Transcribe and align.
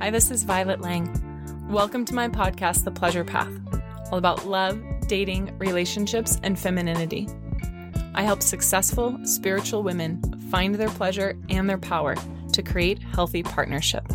Hi, 0.00 0.10
this 0.10 0.30
is 0.30 0.44
Violet 0.44 0.80
Lang. 0.80 1.10
Welcome 1.68 2.04
to 2.04 2.14
my 2.14 2.28
podcast, 2.28 2.84
The 2.84 2.92
Pleasure 2.92 3.24
Path, 3.24 3.50
all 4.12 4.18
about 4.18 4.46
love, 4.46 4.80
dating, 5.08 5.58
relationships, 5.58 6.38
and 6.44 6.56
femininity. 6.56 7.28
I 8.14 8.22
help 8.22 8.40
successful 8.40 9.18
spiritual 9.24 9.82
women 9.82 10.22
find 10.52 10.76
their 10.76 10.88
pleasure 10.88 11.36
and 11.48 11.68
their 11.68 11.78
power 11.78 12.14
to 12.52 12.62
create 12.62 13.02
healthy 13.02 13.42
partnership. 13.42 14.06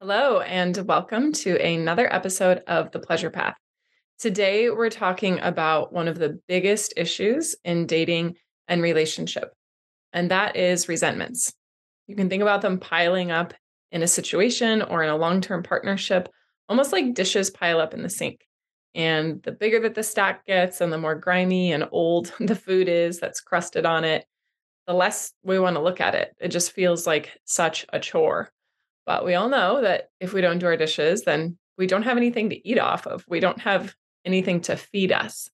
Hello, 0.00 0.40
and 0.40 0.78
welcome 0.88 1.34
to 1.34 1.62
another 1.62 2.10
episode 2.10 2.62
of 2.66 2.90
The 2.90 3.00
Pleasure 3.00 3.30
Path. 3.30 3.54
Today, 4.18 4.70
we're 4.70 4.88
talking 4.88 5.40
about 5.40 5.92
one 5.92 6.08
of 6.08 6.18
the 6.18 6.40
biggest 6.48 6.94
issues 6.96 7.54
in 7.66 7.86
dating 7.86 8.36
and 8.68 8.82
relationship, 8.82 9.52
and 10.12 10.30
that 10.30 10.56
is 10.56 10.88
resentments. 10.88 11.52
You 12.06 12.16
can 12.16 12.28
think 12.28 12.42
about 12.42 12.62
them 12.62 12.78
piling 12.78 13.30
up 13.30 13.54
in 13.90 14.02
a 14.02 14.08
situation 14.08 14.82
or 14.82 15.02
in 15.02 15.10
a 15.10 15.16
long 15.16 15.40
term 15.40 15.62
partnership, 15.62 16.28
almost 16.68 16.92
like 16.92 17.14
dishes 17.14 17.50
pile 17.50 17.80
up 17.80 17.94
in 17.94 18.02
the 18.02 18.08
sink. 18.08 18.40
And 18.94 19.42
the 19.42 19.52
bigger 19.52 19.80
that 19.80 19.94
the 19.94 20.02
stack 20.02 20.44
gets 20.44 20.80
and 20.80 20.92
the 20.92 20.98
more 20.98 21.14
grimy 21.14 21.72
and 21.72 21.88
old 21.92 22.32
the 22.40 22.56
food 22.56 22.88
is 22.88 23.20
that's 23.20 23.40
crusted 23.40 23.86
on 23.86 24.04
it, 24.04 24.24
the 24.86 24.94
less 24.94 25.32
we 25.42 25.58
want 25.58 25.76
to 25.76 25.82
look 25.82 26.00
at 26.00 26.14
it. 26.14 26.34
It 26.40 26.48
just 26.48 26.72
feels 26.72 27.06
like 27.06 27.38
such 27.44 27.86
a 27.92 28.00
chore. 28.00 28.50
But 29.06 29.24
we 29.24 29.34
all 29.34 29.48
know 29.48 29.82
that 29.82 30.08
if 30.20 30.32
we 30.32 30.40
don't 30.40 30.58
do 30.58 30.66
our 30.66 30.76
dishes, 30.76 31.22
then 31.22 31.58
we 31.76 31.86
don't 31.86 32.04
have 32.04 32.16
anything 32.16 32.50
to 32.50 32.68
eat 32.68 32.78
off 32.78 33.06
of. 33.06 33.24
We 33.28 33.40
don't 33.40 33.60
have 33.60 33.94
anything 34.24 34.60
to 34.62 34.76
feed 34.76 35.12
us. 35.12 35.50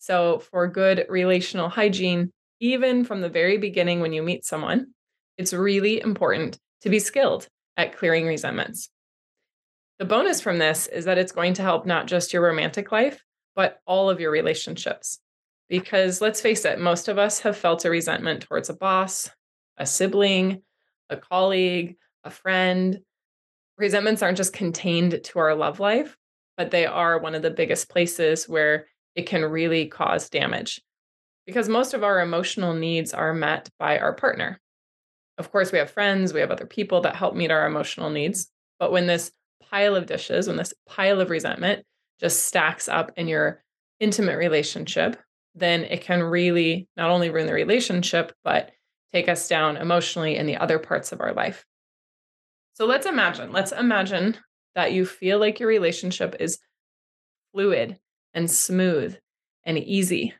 So, 0.00 0.38
for 0.38 0.66
good 0.66 1.04
relational 1.10 1.68
hygiene, 1.68 2.32
even 2.58 3.04
from 3.04 3.20
the 3.20 3.28
very 3.28 3.58
beginning 3.58 4.00
when 4.00 4.14
you 4.14 4.22
meet 4.22 4.46
someone, 4.46 4.88
it's 5.36 5.52
really 5.52 6.00
important 6.00 6.58
to 6.80 6.88
be 6.88 6.98
skilled 6.98 7.46
at 7.76 7.96
clearing 7.96 8.26
resentments. 8.26 8.88
The 9.98 10.06
bonus 10.06 10.40
from 10.40 10.56
this 10.56 10.86
is 10.86 11.04
that 11.04 11.18
it's 11.18 11.32
going 11.32 11.52
to 11.54 11.62
help 11.62 11.84
not 11.84 12.06
just 12.06 12.32
your 12.32 12.42
romantic 12.42 12.90
life, 12.90 13.22
but 13.54 13.78
all 13.86 14.08
of 14.08 14.20
your 14.20 14.30
relationships. 14.30 15.18
Because 15.68 16.22
let's 16.22 16.40
face 16.40 16.64
it, 16.64 16.80
most 16.80 17.08
of 17.08 17.18
us 17.18 17.40
have 17.40 17.56
felt 17.56 17.84
a 17.84 17.90
resentment 17.90 18.40
towards 18.40 18.70
a 18.70 18.74
boss, 18.74 19.28
a 19.76 19.84
sibling, 19.84 20.62
a 21.10 21.18
colleague, 21.18 21.96
a 22.24 22.30
friend. 22.30 23.00
Resentments 23.76 24.22
aren't 24.22 24.38
just 24.38 24.54
contained 24.54 25.22
to 25.24 25.38
our 25.38 25.54
love 25.54 25.78
life, 25.78 26.16
but 26.56 26.70
they 26.70 26.86
are 26.86 27.18
one 27.18 27.34
of 27.34 27.42
the 27.42 27.50
biggest 27.50 27.90
places 27.90 28.48
where 28.48 28.86
it 29.20 29.26
can 29.26 29.44
really 29.44 29.86
cause 29.86 30.30
damage 30.30 30.80
because 31.46 31.68
most 31.68 31.92
of 31.92 32.02
our 32.02 32.20
emotional 32.20 32.72
needs 32.72 33.12
are 33.12 33.34
met 33.34 33.68
by 33.78 33.98
our 33.98 34.14
partner. 34.14 34.58
Of 35.36 35.52
course, 35.52 35.72
we 35.72 35.78
have 35.78 35.90
friends, 35.90 36.32
we 36.32 36.40
have 36.40 36.50
other 36.50 36.64
people 36.64 37.02
that 37.02 37.16
help 37.16 37.34
meet 37.34 37.50
our 37.50 37.66
emotional 37.66 38.08
needs. 38.08 38.50
But 38.78 38.92
when 38.92 39.06
this 39.06 39.30
pile 39.70 39.94
of 39.94 40.06
dishes, 40.06 40.48
when 40.48 40.56
this 40.56 40.72
pile 40.88 41.20
of 41.20 41.28
resentment 41.28 41.84
just 42.18 42.46
stacks 42.46 42.88
up 42.88 43.12
in 43.18 43.28
your 43.28 43.62
intimate 44.00 44.38
relationship, 44.38 45.18
then 45.54 45.84
it 45.84 46.00
can 46.00 46.22
really 46.22 46.88
not 46.96 47.10
only 47.10 47.28
ruin 47.28 47.46
the 47.46 47.52
relationship, 47.52 48.32
but 48.42 48.70
take 49.12 49.28
us 49.28 49.48
down 49.48 49.76
emotionally 49.76 50.36
in 50.36 50.46
the 50.46 50.56
other 50.56 50.78
parts 50.78 51.12
of 51.12 51.20
our 51.20 51.34
life. 51.34 51.66
So 52.72 52.86
let's 52.86 53.04
imagine, 53.04 53.52
let's 53.52 53.72
imagine 53.72 54.38
that 54.74 54.92
you 54.92 55.04
feel 55.04 55.38
like 55.38 55.60
your 55.60 55.68
relationship 55.68 56.36
is 56.40 56.58
fluid 57.52 57.98
and 58.34 58.50
smooth 58.50 59.16
and 59.64 59.78
easy. 59.78 60.34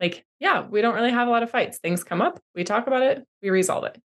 Like, 0.00 0.24
yeah, 0.38 0.66
we 0.66 0.80
don't 0.80 0.94
really 0.94 1.10
have 1.10 1.28
a 1.28 1.30
lot 1.30 1.42
of 1.42 1.50
fights. 1.50 1.78
Things 1.78 2.04
come 2.04 2.22
up, 2.22 2.40
we 2.54 2.64
talk 2.64 2.86
about 2.86 3.02
it, 3.02 3.26
we 3.42 3.50
resolve 3.50 3.84
it. 3.84 4.00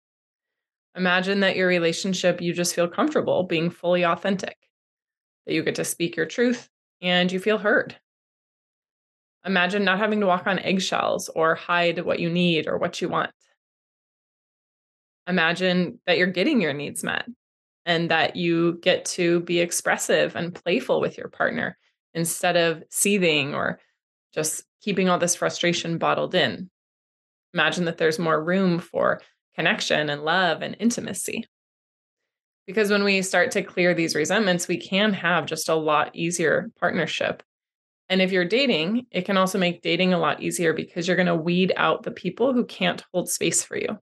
Imagine 0.96 1.40
that 1.42 1.56
your 1.56 1.68
relationship, 1.68 2.42
you 2.42 2.54
just 2.54 2.76
feel 2.76 2.88
comfortable 2.88 3.44
being 3.44 3.70
fully 3.70 4.04
authentic, 4.04 4.58
that 5.46 5.54
you 5.54 5.64
get 5.64 5.76
to 5.76 5.86
speak 5.86 6.16
your 6.16 6.26
truth 6.26 6.70
and 7.02 7.32
you 7.32 7.40
feel 7.40 7.58
heard. 7.58 7.96
Imagine 9.46 9.84
not 9.84 10.00
having 10.00 10.20
to 10.20 10.28
walk 10.28 10.46
on 10.48 10.60
eggshells 10.60 11.30
or 11.30 11.56
hide 11.56 12.00
what 12.06 12.20
you 12.20 12.30
need 12.30 12.68
or 12.68 12.78
what 12.78 13.02
you 13.02 13.10
want. 13.10 13.32
Imagine 15.28 16.00
that 16.06 16.18
you're 16.18 16.28
getting 16.28 16.62
your 16.62 16.74
needs 16.74 17.04
met 17.04 17.26
and 17.86 18.12
that 18.12 18.36
you 18.36 18.80
get 18.82 19.06
to 19.06 19.40
be 19.42 19.60
expressive 19.60 20.36
and 20.36 20.54
playful 20.54 21.02
with 21.02 21.18
your 21.18 21.30
partner 21.30 21.78
instead 22.14 22.58
of 22.58 22.84
seething 22.90 23.54
or 23.54 23.80
just 24.34 24.64
keeping 24.82 25.10
all 25.10 25.20
this 25.20 25.36
frustration 25.36 25.98
bottled 25.98 26.36
in. 26.36 26.70
Imagine 27.54 27.86
that 27.86 27.98
there's 27.98 28.20
more 28.20 28.44
room 28.44 28.80
for 28.80 29.22
connection 29.56 30.10
and 30.10 30.24
love 30.24 30.62
and 30.62 30.76
intimacy. 30.80 31.46
Because 32.66 32.90
when 32.90 33.04
we 33.04 33.22
start 33.22 33.52
to 33.52 33.64
clear 33.64 33.94
these 33.94 34.16
resentments, 34.16 34.68
we 34.68 34.78
can 34.78 35.14
have 35.14 35.46
just 35.46 35.68
a 35.68 35.76
lot 35.76 36.16
easier 36.16 36.72
partnership. 36.80 37.44
And 38.08 38.22
if 38.22 38.32
you're 38.32 38.46
dating, 38.46 39.08
it 39.12 39.24
can 39.24 39.38
also 39.38 39.58
make 39.58 39.82
dating 39.82 40.14
a 40.14 40.20
lot 40.20 40.42
easier 40.42 40.74
because 40.74 41.08
you're 41.08 41.18
going 41.18 41.28
to 41.28 41.36
weed 41.36 41.74
out 41.76 42.04
the 42.04 42.12
people 42.12 42.54
who 42.54 42.66
can't 42.66 43.04
hold 43.14 43.30
space 43.30 43.64
for 43.64 43.78
you. 43.78 43.98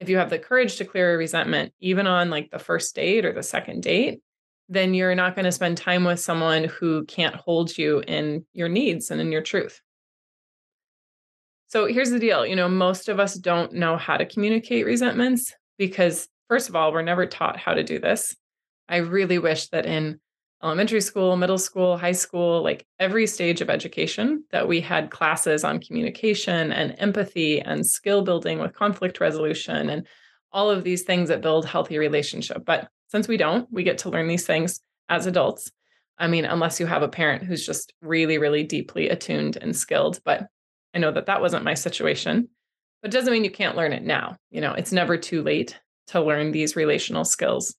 If 0.00 0.08
you 0.08 0.18
have 0.18 0.30
the 0.30 0.38
courage 0.38 0.76
to 0.76 0.84
clear 0.84 1.14
a 1.14 1.18
resentment, 1.18 1.72
even 1.80 2.06
on 2.06 2.30
like 2.30 2.50
the 2.50 2.58
first 2.58 2.94
date 2.94 3.24
or 3.24 3.32
the 3.32 3.42
second 3.42 3.82
date, 3.82 4.20
then 4.70 4.94
you're 4.94 5.16
not 5.16 5.34
going 5.34 5.44
to 5.44 5.52
spend 5.52 5.76
time 5.76 6.04
with 6.04 6.20
someone 6.20 6.64
who 6.64 7.04
can't 7.06 7.34
hold 7.34 7.76
you 7.76 8.02
in 8.06 8.46
your 8.52 8.68
needs 8.68 9.10
and 9.10 9.20
in 9.20 9.32
your 9.32 9.42
truth. 9.42 9.82
So 11.66 11.86
here's 11.86 12.10
the 12.10 12.20
deal 12.20 12.46
you 12.46 12.56
know, 12.56 12.68
most 12.68 13.08
of 13.08 13.20
us 13.20 13.34
don't 13.34 13.74
know 13.74 13.96
how 13.96 14.16
to 14.16 14.24
communicate 14.24 14.86
resentments 14.86 15.52
because, 15.76 16.28
first 16.48 16.68
of 16.68 16.76
all, 16.76 16.92
we're 16.92 17.02
never 17.02 17.26
taught 17.26 17.58
how 17.58 17.74
to 17.74 17.82
do 17.82 17.98
this. 17.98 18.34
I 18.88 18.98
really 18.98 19.38
wish 19.38 19.68
that 19.68 19.86
in 19.86 20.20
elementary 20.62 21.00
school, 21.00 21.36
middle 21.36 21.58
school, 21.58 21.96
high 21.96 22.12
school, 22.12 22.62
like 22.62 22.86
every 22.98 23.26
stage 23.26 23.60
of 23.60 23.70
education, 23.70 24.44
that 24.52 24.68
we 24.68 24.80
had 24.80 25.10
classes 25.10 25.64
on 25.64 25.80
communication 25.80 26.72
and 26.72 26.94
empathy 26.98 27.60
and 27.60 27.86
skill 27.86 28.22
building 28.22 28.60
with 28.60 28.74
conflict 28.74 29.20
resolution 29.20 29.90
and 29.90 30.06
all 30.52 30.70
of 30.70 30.84
these 30.84 31.02
things 31.02 31.28
that 31.28 31.40
build 31.40 31.64
healthy 31.64 31.98
relationship. 31.98 32.64
But 32.64 32.88
since 33.10 33.26
we 33.26 33.36
don't, 33.36 33.70
we 33.72 33.82
get 33.82 33.98
to 33.98 34.10
learn 34.10 34.28
these 34.28 34.46
things 34.46 34.80
as 35.08 35.26
adults. 35.26 35.70
I 36.18 36.28
mean, 36.28 36.44
unless 36.44 36.78
you 36.78 36.86
have 36.86 37.02
a 37.02 37.08
parent 37.08 37.44
who's 37.44 37.66
just 37.66 37.92
really, 38.00 38.38
really 38.38 38.62
deeply 38.62 39.08
attuned 39.08 39.56
and 39.56 39.74
skilled. 39.74 40.20
But 40.24 40.46
I 40.94 40.98
know 40.98 41.10
that 41.12 41.26
that 41.26 41.40
wasn't 41.40 41.64
my 41.64 41.74
situation, 41.74 42.48
but 43.02 43.12
it 43.12 43.16
doesn't 43.16 43.32
mean 43.32 43.44
you 43.44 43.50
can't 43.50 43.76
learn 43.76 43.92
it 43.92 44.04
now. 44.04 44.36
You 44.50 44.60
know, 44.60 44.74
it's 44.74 44.92
never 44.92 45.16
too 45.16 45.42
late 45.42 45.78
to 46.08 46.20
learn 46.20 46.52
these 46.52 46.76
relational 46.76 47.24
skills. 47.24 47.74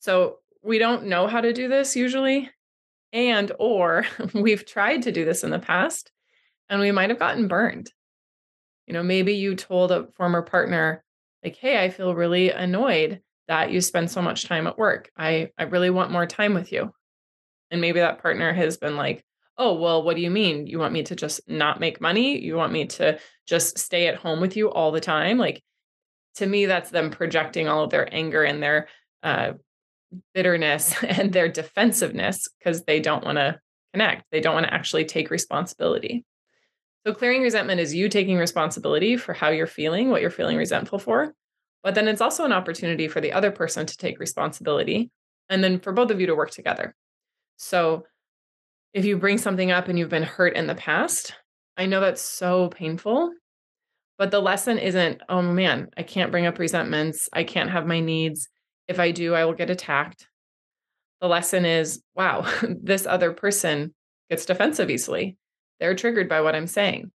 So 0.00 0.38
we 0.62 0.78
don't 0.78 1.06
know 1.06 1.26
how 1.26 1.40
to 1.40 1.52
do 1.52 1.68
this 1.68 1.94
usually 1.94 2.50
and 3.12 3.52
or 3.58 4.04
we've 4.34 4.66
tried 4.66 5.02
to 5.02 5.12
do 5.12 5.24
this 5.24 5.44
in 5.44 5.50
the 5.50 5.58
past 5.58 6.10
and 6.68 6.80
we 6.80 6.92
might 6.92 7.10
have 7.10 7.18
gotten 7.18 7.46
burned. 7.46 7.92
You 8.86 8.94
know, 8.94 9.02
maybe 9.02 9.34
you 9.34 9.54
told 9.54 9.92
a 9.92 10.08
former 10.16 10.42
partner 10.42 11.04
like, 11.44 11.56
"Hey, 11.56 11.82
I 11.82 11.90
feel 11.90 12.14
really 12.14 12.50
annoyed 12.50 13.20
that 13.52 13.70
you 13.70 13.82
spend 13.82 14.10
so 14.10 14.22
much 14.22 14.46
time 14.46 14.66
at 14.66 14.78
work. 14.78 15.10
I 15.16 15.50
I 15.58 15.64
really 15.64 15.90
want 15.90 16.10
more 16.10 16.26
time 16.26 16.54
with 16.54 16.72
you." 16.72 16.92
And 17.70 17.80
maybe 17.80 18.00
that 18.00 18.22
partner 18.22 18.52
has 18.52 18.76
been 18.76 18.96
like, 18.96 19.24
oh, 19.58 19.74
well, 19.74 20.02
what 20.02 20.16
do 20.16 20.22
you 20.22 20.30
mean? 20.30 20.66
You 20.66 20.78
want 20.78 20.92
me 20.92 21.02
to 21.04 21.16
just 21.16 21.40
not 21.48 21.80
make 21.80 22.00
money? 22.00 22.38
You 22.38 22.56
want 22.56 22.72
me 22.72 22.86
to 22.86 23.18
just 23.46 23.78
stay 23.78 24.08
at 24.08 24.16
home 24.16 24.40
with 24.40 24.56
you 24.56 24.70
all 24.70 24.92
the 24.92 25.00
time? 25.00 25.38
Like, 25.38 25.62
to 26.36 26.46
me, 26.46 26.66
that's 26.66 26.90
them 26.90 27.10
projecting 27.10 27.68
all 27.68 27.84
of 27.84 27.90
their 27.90 28.12
anger 28.12 28.42
and 28.42 28.62
their 28.62 28.88
uh, 29.22 29.52
bitterness 30.34 30.94
and 31.02 31.32
their 31.32 31.48
defensiveness 31.48 32.48
because 32.58 32.84
they 32.84 33.00
don't 33.00 33.24
want 33.24 33.38
to 33.38 33.60
connect. 33.92 34.24
They 34.30 34.40
don't 34.40 34.54
want 34.54 34.66
to 34.66 34.74
actually 34.74 35.04
take 35.04 35.30
responsibility. 35.30 36.24
So, 37.06 37.14
clearing 37.14 37.42
resentment 37.42 37.80
is 37.80 37.94
you 37.94 38.08
taking 38.08 38.38
responsibility 38.38 39.16
for 39.16 39.32
how 39.32 39.48
you're 39.48 39.66
feeling, 39.66 40.10
what 40.10 40.20
you're 40.20 40.30
feeling 40.30 40.56
resentful 40.56 40.98
for. 40.98 41.34
But 41.82 41.94
then 41.94 42.08
it's 42.08 42.20
also 42.20 42.44
an 42.44 42.52
opportunity 42.52 43.08
for 43.08 43.20
the 43.20 43.32
other 43.32 43.50
person 43.50 43.86
to 43.86 43.96
take 43.96 44.20
responsibility 44.20 45.10
and 45.48 45.62
then 45.62 45.80
for 45.80 45.92
both 45.92 46.10
of 46.10 46.20
you 46.20 46.26
to 46.28 46.34
work 46.34 46.50
together. 46.50 46.94
So, 47.56 48.06
if 48.94 49.04
you 49.04 49.16
bring 49.16 49.38
something 49.38 49.70
up 49.70 49.88
and 49.88 49.98
you've 49.98 50.10
been 50.10 50.22
hurt 50.22 50.54
in 50.54 50.66
the 50.66 50.74
past, 50.74 51.34
I 51.76 51.86
know 51.86 52.00
that's 52.00 52.20
so 52.20 52.68
painful. 52.68 53.32
But 54.18 54.30
the 54.30 54.40
lesson 54.40 54.78
isn't, 54.78 55.22
oh 55.28 55.42
man, 55.42 55.88
I 55.96 56.02
can't 56.02 56.30
bring 56.30 56.46
up 56.46 56.58
resentments. 56.58 57.28
I 57.32 57.44
can't 57.44 57.70
have 57.70 57.86
my 57.86 58.00
needs. 58.00 58.48
If 58.86 59.00
I 59.00 59.10
do, 59.10 59.34
I 59.34 59.44
will 59.44 59.54
get 59.54 59.70
attacked. 59.70 60.28
The 61.20 61.28
lesson 61.28 61.64
is, 61.64 62.02
wow, 62.14 62.46
this 62.82 63.06
other 63.06 63.32
person 63.32 63.94
gets 64.28 64.44
defensive 64.44 64.90
easily. 64.90 65.36
They're 65.80 65.94
triggered 65.94 66.28
by 66.28 66.42
what 66.42 66.54
I'm 66.54 66.66
saying. 66.66 67.10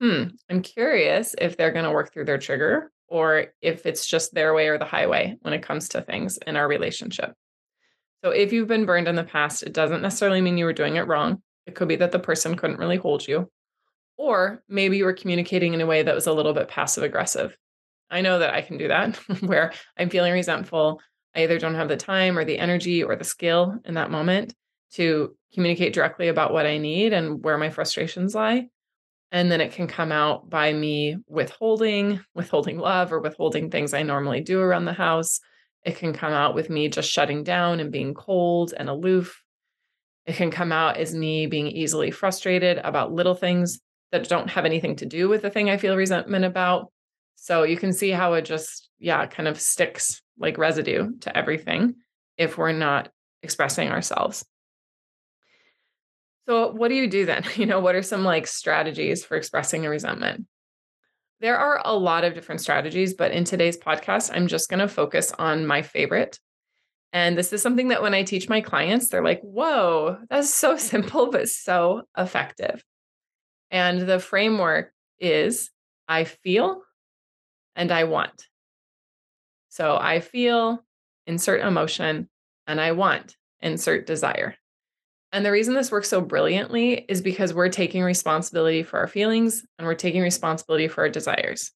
Hmm, 0.00 0.24
I'm 0.50 0.62
curious 0.62 1.34
if 1.40 1.56
they're 1.56 1.72
going 1.72 1.84
to 1.84 1.90
work 1.90 2.12
through 2.12 2.26
their 2.26 2.38
trigger 2.38 2.90
or 3.12 3.48
if 3.60 3.84
it's 3.84 4.06
just 4.06 4.32
their 4.32 4.54
way 4.54 4.68
or 4.68 4.78
the 4.78 4.86
highway 4.86 5.36
when 5.42 5.52
it 5.52 5.62
comes 5.62 5.90
to 5.90 6.00
things 6.00 6.38
in 6.46 6.56
our 6.56 6.66
relationship. 6.66 7.34
So 8.24 8.30
if 8.30 8.54
you've 8.54 8.68
been 8.68 8.86
burned 8.86 9.06
in 9.06 9.16
the 9.16 9.22
past, 9.22 9.62
it 9.62 9.74
doesn't 9.74 10.00
necessarily 10.00 10.40
mean 10.40 10.56
you 10.56 10.64
were 10.64 10.72
doing 10.72 10.96
it 10.96 11.06
wrong. 11.06 11.42
It 11.66 11.74
could 11.74 11.88
be 11.88 11.96
that 11.96 12.10
the 12.10 12.18
person 12.18 12.56
couldn't 12.56 12.78
really 12.78 12.96
hold 12.96 13.28
you, 13.28 13.50
Or 14.16 14.62
maybe 14.66 14.96
you 14.96 15.04
were 15.04 15.12
communicating 15.12 15.74
in 15.74 15.82
a 15.82 15.86
way 15.86 16.02
that 16.02 16.14
was 16.14 16.26
a 16.26 16.32
little 16.32 16.54
bit 16.54 16.68
passive 16.68 17.04
aggressive. 17.04 17.54
I 18.10 18.22
know 18.22 18.38
that 18.38 18.54
I 18.54 18.62
can 18.62 18.78
do 18.78 18.88
that 18.88 19.16
where 19.40 19.74
I'm 19.98 20.08
feeling 20.08 20.32
resentful. 20.32 20.98
I 21.36 21.42
either 21.42 21.58
don't 21.58 21.74
have 21.74 21.88
the 21.88 21.98
time 21.98 22.38
or 22.38 22.46
the 22.46 22.58
energy 22.58 23.04
or 23.04 23.14
the 23.14 23.24
skill 23.24 23.78
in 23.84 23.92
that 23.94 24.10
moment 24.10 24.54
to 24.94 25.36
communicate 25.52 25.92
directly 25.92 26.28
about 26.28 26.54
what 26.54 26.64
I 26.64 26.78
need 26.78 27.12
and 27.12 27.44
where 27.44 27.58
my 27.58 27.68
frustrations 27.68 28.34
lie. 28.34 28.68
And 29.32 29.50
then 29.50 29.62
it 29.62 29.72
can 29.72 29.86
come 29.86 30.12
out 30.12 30.48
by 30.50 30.72
me 30.74 31.16
withholding, 31.26 32.20
withholding 32.34 32.78
love 32.78 33.12
or 33.12 33.18
withholding 33.18 33.70
things 33.70 33.94
I 33.94 34.02
normally 34.02 34.42
do 34.42 34.60
around 34.60 34.84
the 34.84 34.92
house. 34.92 35.40
It 35.84 35.96
can 35.96 36.12
come 36.12 36.34
out 36.34 36.54
with 36.54 36.68
me 36.68 36.88
just 36.88 37.10
shutting 37.10 37.42
down 37.42 37.80
and 37.80 37.90
being 37.90 38.12
cold 38.12 38.74
and 38.76 38.90
aloof. 38.90 39.42
It 40.26 40.36
can 40.36 40.50
come 40.50 40.70
out 40.70 40.98
as 40.98 41.14
me 41.14 41.46
being 41.46 41.66
easily 41.66 42.10
frustrated 42.10 42.78
about 42.78 43.12
little 43.12 43.34
things 43.34 43.80
that 44.12 44.28
don't 44.28 44.50
have 44.50 44.66
anything 44.66 44.96
to 44.96 45.06
do 45.06 45.30
with 45.30 45.40
the 45.42 45.50
thing 45.50 45.70
I 45.70 45.78
feel 45.78 45.96
resentment 45.96 46.44
about. 46.44 46.92
So 47.36 47.62
you 47.62 47.78
can 47.78 47.94
see 47.94 48.10
how 48.10 48.34
it 48.34 48.42
just, 48.42 48.90
yeah, 48.98 49.26
kind 49.26 49.48
of 49.48 49.58
sticks 49.58 50.20
like 50.38 50.58
residue 50.58 51.18
to 51.20 51.36
everything 51.36 51.94
if 52.36 52.58
we're 52.58 52.72
not 52.72 53.08
expressing 53.42 53.88
ourselves. 53.88 54.44
So, 56.46 56.72
what 56.72 56.88
do 56.88 56.94
you 56.94 57.08
do 57.08 57.24
then? 57.24 57.44
You 57.56 57.66
know, 57.66 57.80
what 57.80 57.94
are 57.94 58.02
some 58.02 58.24
like 58.24 58.46
strategies 58.46 59.24
for 59.24 59.36
expressing 59.36 59.86
a 59.86 59.90
resentment? 59.90 60.46
There 61.40 61.58
are 61.58 61.80
a 61.84 61.96
lot 61.96 62.24
of 62.24 62.34
different 62.34 62.60
strategies, 62.60 63.14
but 63.14 63.32
in 63.32 63.44
today's 63.44 63.76
podcast, 63.76 64.30
I'm 64.32 64.46
just 64.46 64.68
going 64.68 64.80
to 64.80 64.88
focus 64.88 65.32
on 65.38 65.66
my 65.66 65.82
favorite. 65.82 66.38
And 67.12 67.36
this 67.36 67.52
is 67.52 67.60
something 67.60 67.88
that 67.88 68.00
when 68.00 68.14
I 68.14 68.22
teach 68.22 68.48
my 68.48 68.60
clients, 68.60 69.08
they're 69.08 69.24
like, 69.24 69.40
whoa, 69.42 70.18
that's 70.30 70.52
so 70.52 70.76
simple, 70.92 71.30
but 71.30 71.48
so 71.48 72.02
effective. 72.16 72.82
And 73.70 74.02
the 74.02 74.18
framework 74.18 74.92
is 75.18 75.70
I 76.08 76.24
feel 76.24 76.82
and 77.74 77.90
I 77.90 78.04
want. 78.04 78.46
So 79.68 79.96
I 79.96 80.20
feel, 80.20 80.84
insert 81.26 81.62
emotion, 81.62 82.28
and 82.66 82.80
I 82.80 82.92
want, 82.92 83.36
insert 83.60 84.06
desire. 84.06 84.56
And 85.32 85.46
the 85.46 85.50
reason 85.50 85.74
this 85.74 85.90
works 85.90 86.10
so 86.10 86.20
brilliantly 86.20 87.06
is 87.08 87.22
because 87.22 87.54
we're 87.54 87.70
taking 87.70 88.02
responsibility 88.02 88.82
for 88.82 88.98
our 88.98 89.08
feelings 89.08 89.64
and 89.78 89.86
we're 89.86 89.94
taking 89.94 90.20
responsibility 90.20 90.88
for 90.88 91.02
our 91.02 91.08
desires. 91.08 91.72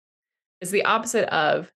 It's 0.61 0.70
the 0.70 0.85
opposite 0.85 1.32
of 1.35 1.73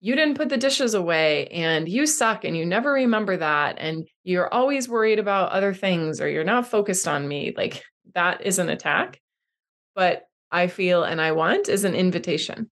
you 0.00 0.14
didn't 0.14 0.36
put 0.36 0.48
the 0.48 0.56
dishes 0.56 0.94
away 0.94 1.48
and 1.48 1.88
you 1.88 2.06
suck 2.06 2.44
and 2.44 2.56
you 2.56 2.64
never 2.64 2.92
remember 2.92 3.36
that 3.36 3.76
and 3.78 4.06
you're 4.24 4.52
always 4.52 4.88
worried 4.88 5.18
about 5.18 5.52
other 5.52 5.74
things 5.74 6.20
or 6.20 6.28
you're 6.28 6.44
not 6.44 6.66
focused 6.66 7.06
on 7.06 7.28
me. 7.28 7.52
Like 7.56 7.82
that 8.14 8.46
is 8.46 8.58
an 8.58 8.70
attack. 8.70 9.20
But 9.94 10.22
I 10.50 10.68
feel 10.68 11.02
and 11.02 11.20
I 11.20 11.32
want 11.32 11.68
is 11.68 11.84
an 11.84 11.94
invitation. 11.94 12.70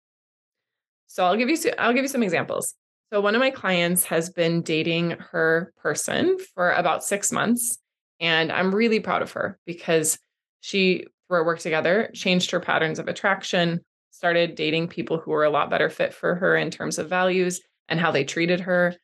So 1.09 1.25
I'll 1.25 1.37
give 1.37 1.51
you 1.51 1.59
I'll 1.79 1.93
give 1.93 2.05
you 2.05 2.09
some 2.09 2.23
examples. 2.23 2.75
So 3.13 3.21
one 3.21 3.35
of 3.35 3.41
my 3.41 3.51
clients 3.51 4.05
has 4.05 4.31
been 4.31 4.63
dating 4.63 5.17
her 5.31 5.73
person 5.79 6.39
for 6.55 6.73
about 6.73 7.05
6 7.05 7.33
months 7.33 7.79
and 8.21 8.53
I'm 8.53 8.75
really 8.75 9.01
proud 9.01 9.23
of 9.23 9.33
her 9.33 9.59
because 9.67 10.19
she, 10.61 11.07
through 11.29 11.39
our 11.39 11.45
work 11.45 11.59
together, 11.59 12.11
changed 12.15 12.51
her 12.51 12.61
patterns 12.61 12.99
of 12.99 13.09
attraction, 13.09 13.81
started 14.11 14.55
dating 14.55 14.89
people 14.89 15.19
who 15.19 15.31
were 15.31 15.45
a 15.45 15.51
lot 15.51 15.71
better 15.71 15.91
fit 15.91 16.15
for 16.15 16.35
her 16.37 16.57
in 16.57 16.71
terms 16.71 16.99
of 16.99 17.09
values 17.09 17.61
and 17.89 18.01
how 18.01 18.11
they 18.11 18.25
treated 18.25 18.61
her. 18.61 18.95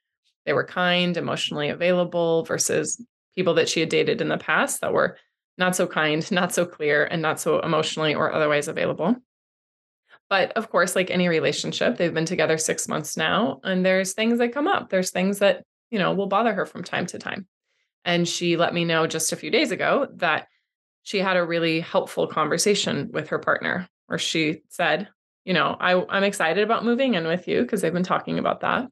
They 0.47 0.53
were 0.53 0.65
kind, 0.65 1.17
emotionally 1.17 1.69
available 1.69 2.45
versus 2.45 3.05
people 3.35 3.55
that 3.55 3.69
she 3.69 3.81
had 3.81 3.89
dated 3.89 4.21
in 4.21 4.29
the 4.29 4.39
past 4.39 4.81
that 4.81 4.93
were 4.93 5.19
not 5.59 5.77
so 5.77 5.87
kind, 5.87 6.29
not 6.33 6.53
so 6.53 6.65
clear, 6.65 7.05
and 7.05 7.21
not 7.21 7.41
so 7.41 7.61
emotionally 7.61 8.15
or 8.15 8.33
otherwise 8.33 8.69
available. 8.69 9.17
But 10.29 10.53
of 10.53 10.71
course, 10.71 10.95
like 10.95 11.11
any 11.11 11.29
relationship, 11.29 11.97
they've 11.97 12.15
been 12.15 12.25
together 12.25 12.57
six 12.57 12.87
months 12.87 13.17
now, 13.17 13.61
and 13.65 13.85
there's 13.85 14.13
things 14.13 14.39
that 14.39 14.55
come 14.55 14.69
up. 14.69 14.89
There's 14.89 15.11
things 15.11 15.41
that, 15.41 15.65
you 15.91 15.99
know, 15.99 16.15
will 16.15 16.29
bother 16.29 16.55
her 16.55 16.65
from 16.65 16.85
time 16.85 17.07
to 17.07 17.19
time. 17.19 17.47
And 18.05 18.27
she 18.29 18.57
let 18.57 18.75
me 18.75 18.85
know 18.85 19.07
just 19.07 19.33
a 19.33 19.37
few 19.37 19.51
days 19.51 19.71
ago 19.71 20.09
that 20.17 20.49
she 21.03 21.19
had 21.19 21.37
a 21.37 21.45
really 21.45 21.81
helpful 21.81 22.27
conversation 22.27 23.11
with 23.13 23.29
her 23.29 23.39
partner 23.39 23.89
where 24.07 24.19
she 24.19 24.63
said, 24.69 25.09
you 25.45 25.55
know, 25.55 25.77
I, 25.81 26.05
I'm 26.09 26.25
excited 26.25 26.63
about 26.63 26.85
moving 26.85 27.15
in 27.15 27.27
with 27.27 27.49
you 27.49 27.63
because 27.63 27.81
they've 27.81 27.93
been 27.93 28.03
talking 28.03 28.39
about 28.39 28.61
that. 28.61 28.89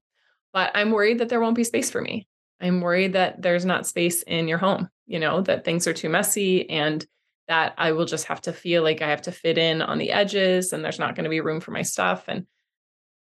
But 0.53 0.71
I'm 0.75 0.91
worried 0.91 1.19
that 1.19 1.29
there 1.29 1.41
won't 1.41 1.57
be 1.57 1.65
space 1.65 1.91
for 1.91 2.01
me. 2.01 2.27
I'm 2.61 2.81
worried 2.81 3.13
that 3.13 3.41
there's 3.41 3.65
not 3.65 3.87
space 3.87 4.23
in 4.23 4.49
your 4.49 4.59
home, 4.59 4.89
you 5.07 5.19
know, 5.19 5.43
that 5.43 5.65
things 5.65 5.87
are 5.87 5.93
too 5.93 6.09
messy 6.09 6.69
and 6.69 7.05
that 7.47 7.75
I 7.79 7.93
will 7.93 8.05
just 8.05 8.27
have 8.27 8.41
to 8.43 8.53
feel 8.53 8.83
like 8.83 9.01
I 9.01 9.09
have 9.09 9.23
to 9.23 9.33
fit 9.33 9.59
in 9.59 9.81
on 9.81 9.99
the 9.99 10.11
edges 10.11 10.73
and 10.73 10.85
there's 10.85 10.99
not 10.99 11.15
going 11.15 11.25
to 11.25 11.31
be 11.31 11.41
room 11.41 11.61
for 11.61 11.71
my 11.71 11.83
stuff. 11.83 12.25
And 12.29 12.47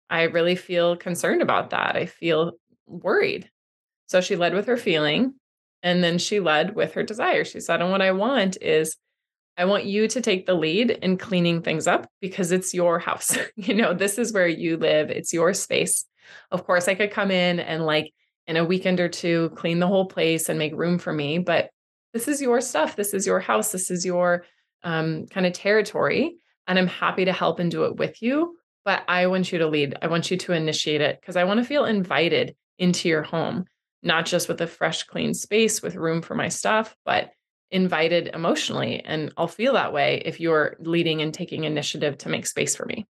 I 0.09 0.23
really 0.23 0.55
feel 0.55 0.95
concerned 0.95 1.41
about 1.41 1.71
that. 1.71 1.95
I 1.95 2.05
feel 2.05 2.53
worried. 2.85 3.49
So 4.07 4.21
she 4.21 4.35
led 4.35 4.53
with 4.53 4.67
her 4.67 4.77
feeling 4.77 5.35
and 5.83 6.01
then 6.01 6.17
she 6.17 6.39
led 6.39 6.75
with 6.75 6.93
her 6.93 7.03
desire. 7.03 7.43
She 7.43 7.59
said, 7.59 7.81
And 7.81 7.91
what 7.91 8.01
I 8.01 8.13
want 8.13 8.57
is, 8.61 8.95
I 9.55 9.65
want 9.65 9.85
you 9.85 10.07
to 10.07 10.21
take 10.21 10.47
the 10.47 10.55
lead 10.55 10.89
in 10.89 11.17
cleaning 11.17 11.61
things 11.61 11.85
up 11.85 12.09
because 12.21 12.51
it's 12.51 12.73
your 12.73 12.97
house. 12.97 13.37
you 13.55 13.75
know, 13.75 13.93
this 13.93 14.17
is 14.17 14.33
where 14.33 14.47
you 14.47 14.77
live, 14.77 15.11
it's 15.11 15.33
your 15.33 15.53
space. 15.53 16.05
Of 16.49 16.65
course, 16.65 16.87
I 16.87 16.95
could 16.95 17.11
come 17.11 17.29
in 17.29 17.59
and, 17.59 17.85
like, 17.85 18.11
in 18.47 18.57
a 18.57 18.65
weekend 18.65 18.99
or 18.99 19.09
two, 19.09 19.51
clean 19.55 19.79
the 19.79 19.87
whole 19.87 20.05
place 20.05 20.49
and 20.49 20.57
make 20.57 20.73
room 20.73 20.97
for 20.97 21.13
me. 21.13 21.37
But 21.37 21.69
this 22.13 22.27
is 22.27 22.41
your 22.41 22.61
stuff. 22.61 22.95
This 22.95 23.13
is 23.13 23.27
your 23.27 23.39
house. 23.39 23.71
This 23.71 23.91
is 23.91 24.05
your 24.05 24.45
um, 24.83 25.27
kind 25.27 25.45
of 25.45 25.53
territory. 25.53 26.35
And 26.67 26.79
I'm 26.79 26.87
happy 26.87 27.25
to 27.25 27.33
help 27.33 27.59
and 27.59 27.69
do 27.69 27.85
it 27.85 27.97
with 27.97 28.21
you. 28.21 28.57
But 28.85 29.03
I 29.07 29.27
want 29.27 29.51
you 29.51 29.59
to 29.59 29.67
lead. 29.67 29.97
I 30.01 30.07
want 30.07 30.29
you 30.31 30.37
to 30.37 30.53
initiate 30.53 31.01
it 31.01 31.19
because 31.19 31.35
I 31.35 31.45
want 31.45 31.59
to 31.59 31.65
feel 31.65 31.85
invited 31.85 32.55
into 32.79 33.07
your 33.07 33.23
home 33.23 33.65
not 34.03 34.25
just 34.25 34.47
with 34.47 34.61
a 34.61 34.67
fresh, 34.67 35.03
clean 35.03 35.33
space 35.33 35.81
with 35.81 35.95
room 35.95 36.21
for 36.21 36.35
my 36.35 36.49
stuff, 36.49 36.95
but 37.05 37.31
invited 37.71 38.29
emotionally. 38.33 39.01
And 39.03 39.33
I'll 39.35 39.47
feel 39.47 39.73
that 39.73 39.93
way 39.93 40.21
if 40.25 40.39
you're 40.39 40.75
leading 40.79 41.21
and 41.21 41.33
taking 41.33 41.63
initiative 41.63 42.17
to 42.19 42.29
make 42.29 42.45
space 42.45 42.75
for 42.75 42.85
me. 42.85 43.07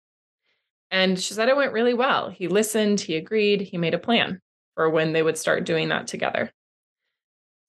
And 0.90 1.18
she 1.18 1.34
said 1.34 1.48
it 1.48 1.56
went 1.56 1.72
really 1.72 1.94
well. 1.94 2.30
He 2.30 2.48
listened, 2.48 3.00
he 3.00 3.16
agreed, 3.16 3.60
he 3.60 3.78
made 3.78 3.94
a 3.94 3.98
plan 3.98 4.40
for 4.74 4.90
when 4.90 5.12
they 5.12 5.22
would 5.22 5.38
start 5.38 5.64
doing 5.64 5.88
that 5.88 6.08
together. 6.08 6.50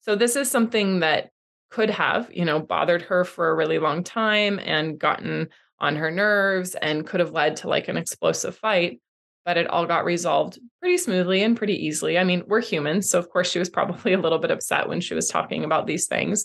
So 0.00 0.16
this 0.16 0.34
is 0.34 0.50
something 0.50 1.00
that 1.00 1.30
could 1.70 1.90
have, 1.90 2.28
you 2.32 2.44
know, 2.44 2.60
bothered 2.60 3.02
her 3.02 3.24
for 3.24 3.48
a 3.48 3.54
really 3.54 3.78
long 3.78 4.02
time 4.02 4.58
and 4.62 4.98
gotten 4.98 5.48
on 5.78 5.96
her 5.96 6.10
nerves 6.10 6.74
and 6.74 7.06
could 7.06 7.20
have 7.20 7.32
led 7.32 7.56
to 7.56 7.68
like 7.68 7.88
an 7.88 7.96
explosive 7.96 8.56
fight 8.56 9.00
but 9.44 9.56
it 9.56 9.66
all 9.66 9.86
got 9.86 10.04
resolved 10.04 10.58
pretty 10.80 10.98
smoothly 10.98 11.42
and 11.42 11.56
pretty 11.56 11.86
easily. 11.86 12.18
I 12.18 12.24
mean, 12.24 12.44
we're 12.46 12.60
humans. 12.60 13.10
So, 13.10 13.18
of 13.18 13.28
course, 13.28 13.50
she 13.50 13.58
was 13.58 13.70
probably 13.70 14.12
a 14.12 14.20
little 14.20 14.38
bit 14.38 14.50
upset 14.50 14.88
when 14.88 15.00
she 15.00 15.14
was 15.14 15.28
talking 15.28 15.64
about 15.64 15.86
these 15.86 16.06
things. 16.06 16.44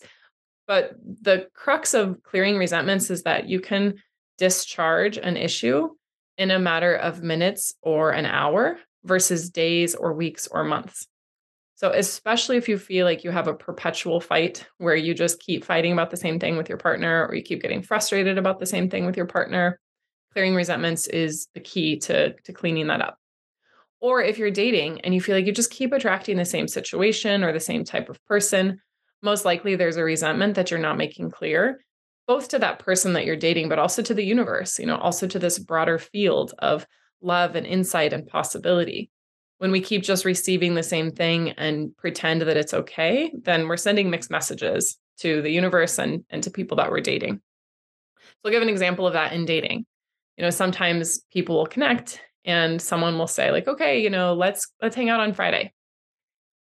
But 0.67 0.91
the 1.21 1.47
crux 1.53 1.93
of 1.93 2.21
clearing 2.23 2.57
resentments 2.57 3.09
is 3.09 3.23
that 3.23 3.47
you 3.47 3.59
can 3.59 3.95
discharge 4.37 5.17
an 5.17 5.37
issue 5.37 5.89
in 6.37 6.51
a 6.51 6.59
matter 6.59 6.93
of 6.93 7.23
minutes 7.23 7.73
or 7.81 8.11
an 8.11 8.25
hour 8.25 8.77
versus 9.03 9.49
days 9.49 9.95
or 9.95 10.13
weeks 10.13 10.47
or 10.47 10.63
months. 10.63 11.07
So, 11.75 11.91
especially 11.91 12.57
if 12.57 12.67
you 12.67 12.79
feel 12.79 13.05
like 13.05 13.23
you 13.23 13.29
have 13.29 13.47
a 13.47 13.53
perpetual 13.53 14.19
fight 14.19 14.65
where 14.79 14.95
you 14.95 15.13
just 15.13 15.39
keep 15.39 15.63
fighting 15.63 15.93
about 15.93 16.09
the 16.09 16.17
same 16.17 16.39
thing 16.39 16.57
with 16.57 16.69
your 16.69 16.79
partner, 16.79 17.27
or 17.27 17.35
you 17.35 17.43
keep 17.43 17.61
getting 17.61 17.83
frustrated 17.83 18.39
about 18.39 18.59
the 18.59 18.65
same 18.65 18.89
thing 18.89 19.05
with 19.05 19.15
your 19.15 19.27
partner, 19.27 19.79
clearing 20.38 20.53
resentments 20.53 21.08
is 21.08 21.48
the 21.56 21.60
key 21.60 21.98
to, 21.98 22.32
to 22.44 22.53
cleaning 22.53 22.86
that 22.86 23.01
up. 23.01 23.17
Or 24.00 24.22
if 24.22 24.38
you're 24.38 24.51
dating 24.51 25.01
and 25.01 25.12
you 25.12 25.20
feel 25.20 25.36
like 25.36 25.48
you 25.48 25.51
just 25.51 25.72
keep 25.72 25.91
attracting 25.91 26.38
the 26.38 26.46
same 26.46 26.67
situation 26.67 27.44
or 27.44 27.51
the 27.51 27.60
same 27.60 27.84
type 27.84 28.08
of 28.08 28.24
person, 28.25 28.79
most 29.24 29.46
likely 29.46 29.75
there's 29.75 29.98
a 29.98 30.03
resentment 30.03 30.53
that 30.53 30.70
you're 30.70 30.79
not 30.79 30.96
making 30.96 31.32
clear, 31.32 31.84
both 32.27 32.50
to 32.50 32.60
that 32.60 32.77
person 32.77 33.13
that 33.13 33.25
you're 33.25 33.36
dating, 33.36 33.67
but 33.67 33.79
also 33.79 34.03
to 34.03 34.13
the 34.13 34.24
universe, 34.24 34.77
you 34.77 34.86
know, 34.86 34.98
also 34.98 35.25
to 35.25 35.39
this 35.39 35.58
broader 35.58 35.98
field 35.98 36.53
of 36.60 36.86
love 37.20 37.56
and 37.56 37.65
insight 37.65 38.13
and 38.13 38.27
possibility. 38.27 39.10
When 39.58 39.72
we 39.72 39.82
keep 39.82 40.03
just 40.03 40.24
receiving 40.24 40.75
the 40.75 40.84
same 40.84 41.10
thing 41.10 41.50
and 41.53 41.98
pretend 41.98 42.44
that 42.44 42.58
it's 42.58 42.75
okay, 42.75 43.34
then 43.41 43.67
we're 43.67 43.75
sending 43.75 44.12
mixed 44.12 44.29
messages 44.29 45.00
to 45.22 45.41
the 45.41 45.50
universe 45.50 45.98
and, 45.98 46.25
and 46.29 46.44
to 46.44 46.51
people 46.51 46.77
that 46.77 46.91
we're 46.91 47.01
dating. 47.01 47.41
So 48.22 48.34
I'll 48.46 48.51
give 48.51 48.62
an 48.62 48.70
example 48.70 49.08
of 49.08 49.13
that 49.13 49.34
in 49.34 49.46
dating 49.46 49.88
you 50.38 50.44
know 50.44 50.50
sometimes 50.50 51.20
people 51.34 51.58
will 51.58 51.65
connect 51.65 52.22
and 52.46 52.82
someone 52.82 53.17
will 53.17 53.27
say 53.27 53.51
like 53.51 53.67
okay 53.67 54.01
you 54.01 54.10
know 54.10 54.34
let's 54.34 54.72
let's 54.82 54.96
hang 54.96 55.10
out 55.10 55.20
on 55.20 55.34
friday. 55.34 55.74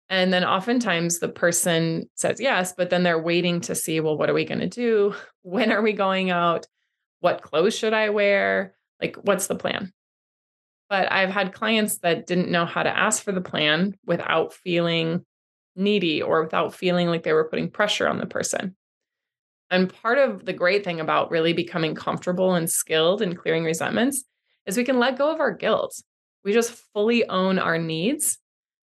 And 0.08 0.30
then 0.30 0.44
oftentimes 0.44 1.20
the 1.20 1.28
person 1.28 2.08
says 2.14 2.38
yes 2.38 2.74
but 2.76 2.90
then 2.90 3.02
they're 3.02 3.20
waiting 3.20 3.62
to 3.62 3.74
see 3.74 3.98
well 4.00 4.16
what 4.16 4.28
are 4.28 4.34
we 4.34 4.44
going 4.44 4.60
to 4.60 4.68
do? 4.68 5.14
When 5.44 5.72
are 5.72 5.82
we 5.82 5.92
going 5.92 6.30
out? 6.30 6.66
What 7.18 7.42
clothes 7.42 7.76
should 7.76 7.92
i 7.92 8.10
wear? 8.10 8.74
Like 9.00 9.16
what's 9.16 9.46
the 9.46 9.56
plan? 9.56 9.92
But 10.90 11.10
i've 11.10 11.30
had 11.30 11.54
clients 11.54 11.98
that 11.98 12.26
didn't 12.26 12.50
know 12.50 12.66
how 12.66 12.82
to 12.82 12.96
ask 12.96 13.22
for 13.22 13.32
the 13.32 13.40
plan 13.40 13.96
without 14.04 14.52
feeling 14.52 15.24
needy 15.74 16.20
or 16.20 16.42
without 16.42 16.74
feeling 16.74 17.08
like 17.08 17.22
they 17.22 17.32
were 17.32 17.48
putting 17.48 17.70
pressure 17.70 18.06
on 18.06 18.18
the 18.18 18.26
person 18.26 18.76
And 19.72 19.92
part 19.92 20.18
of 20.18 20.44
the 20.44 20.52
great 20.52 20.84
thing 20.84 21.00
about 21.00 21.30
really 21.30 21.54
becoming 21.54 21.94
comfortable 21.94 22.54
and 22.54 22.68
skilled 22.68 23.22
in 23.22 23.34
clearing 23.34 23.64
resentments 23.64 24.22
is 24.66 24.76
we 24.76 24.84
can 24.84 24.98
let 24.98 25.16
go 25.16 25.32
of 25.32 25.40
our 25.40 25.50
guilt. 25.50 26.00
We 26.44 26.52
just 26.52 26.72
fully 26.92 27.26
own 27.26 27.58
our 27.58 27.78
needs. 27.78 28.38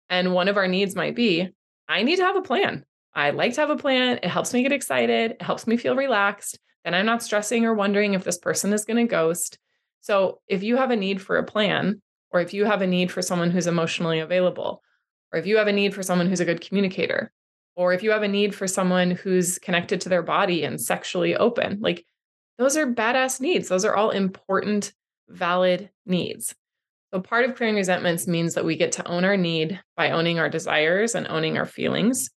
And 0.09 0.33
one 0.33 0.49
of 0.49 0.57
our 0.57 0.67
needs 0.67 0.97
might 0.97 1.15
be 1.15 1.51
I 1.87 2.03
need 2.03 2.17
to 2.17 2.25
have 2.25 2.37
a 2.37 2.43
plan. 2.43 2.85
I 3.15 3.31
like 3.31 3.55
to 3.55 3.61
have 3.61 3.71
a 3.71 3.77
plan. 3.77 4.21
It 4.23 4.31
helps 4.31 4.55
me 4.55 4.63
get 4.63 4.73
excited, 4.73 5.33
it 5.33 5.43
helps 5.43 5.67
me 5.67 5.77
feel 5.77 5.95
relaxed. 5.97 6.59
Then 6.85 6.95
I'm 6.95 7.07
not 7.07 7.23
stressing 7.23 7.67
or 7.67 7.75
wondering 7.75 8.15
if 8.15 8.25
this 8.25 8.39
person 8.39 8.73
is 8.73 8.87
going 8.87 8.97
to 8.97 9.11
ghost. 9.11 9.59
So 10.01 10.41
if 10.49 10.63
you 10.63 10.77
have 10.77 10.91
a 10.91 10.97
need 10.97 11.21
for 11.21 11.37
a 11.37 11.45
plan, 11.45 12.01
or 12.31 12.41
if 12.41 12.55
you 12.55 12.65
have 12.65 12.81
a 12.81 12.87
need 12.87 13.13
for 13.13 13.21
someone 13.21 13.51
who's 13.51 13.67
emotionally 13.67 14.21
available, 14.21 14.83
or 15.31 15.39
if 15.39 15.47
you 15.47 15.59
have 15.59 15.67
a 15.67 15.73
need 15.73 15.95
for 15.95 16.03
someone 16.03 16.27
who's 16.27 16.41
a 16.41 16.47
good 16.47 16.63
communicator, 16.63 17.33
or 17.77 17.93
if 17.93 18.03
you 18.03 18.11
have 18.11 18.23
a 18.23 18.29
need 18.29 18.55
for 18.55 18.67
someone 18.67 19.11
who's 19.11 19.59
connected 19.59 20.01
to 20.03 20.09
their 20.09 20.23
body 20.23 20.65
and 20.65 20.81
sexually 20.81 21.37
open, 21.37 21.79
like 21.81 22.05
those 22.59 22.77
are 22.77 22.87
badass 22.87 23.41
needs. 23.41 23.69
Those 23.69 23.85
are 23.85 23.95
all 23.95 24.11
important, 24.11 24.93
valid 25.29 25.91
needs. 26.05 26.55
So, 27.13 27.21
part 27.21 27.45
of 27.45 27.57
clearing 27.57 27.77
resentments 27.77 28.29
means 28.29 28.55
that 28.55 28.65
we 28.65 28.77
get 28.77 28.93
to 28.93 29.09
own 29.09 29.25
our 29.25 29.37
need 29.37 29.81
by 29.97 30.11
owning 30.11 30.39
our 30.39 30.49
desires 30.49 31.15
and 31.15 31.27
owning 31.27 31.59
our 31.59 31.67
feelings. 31.67 32.31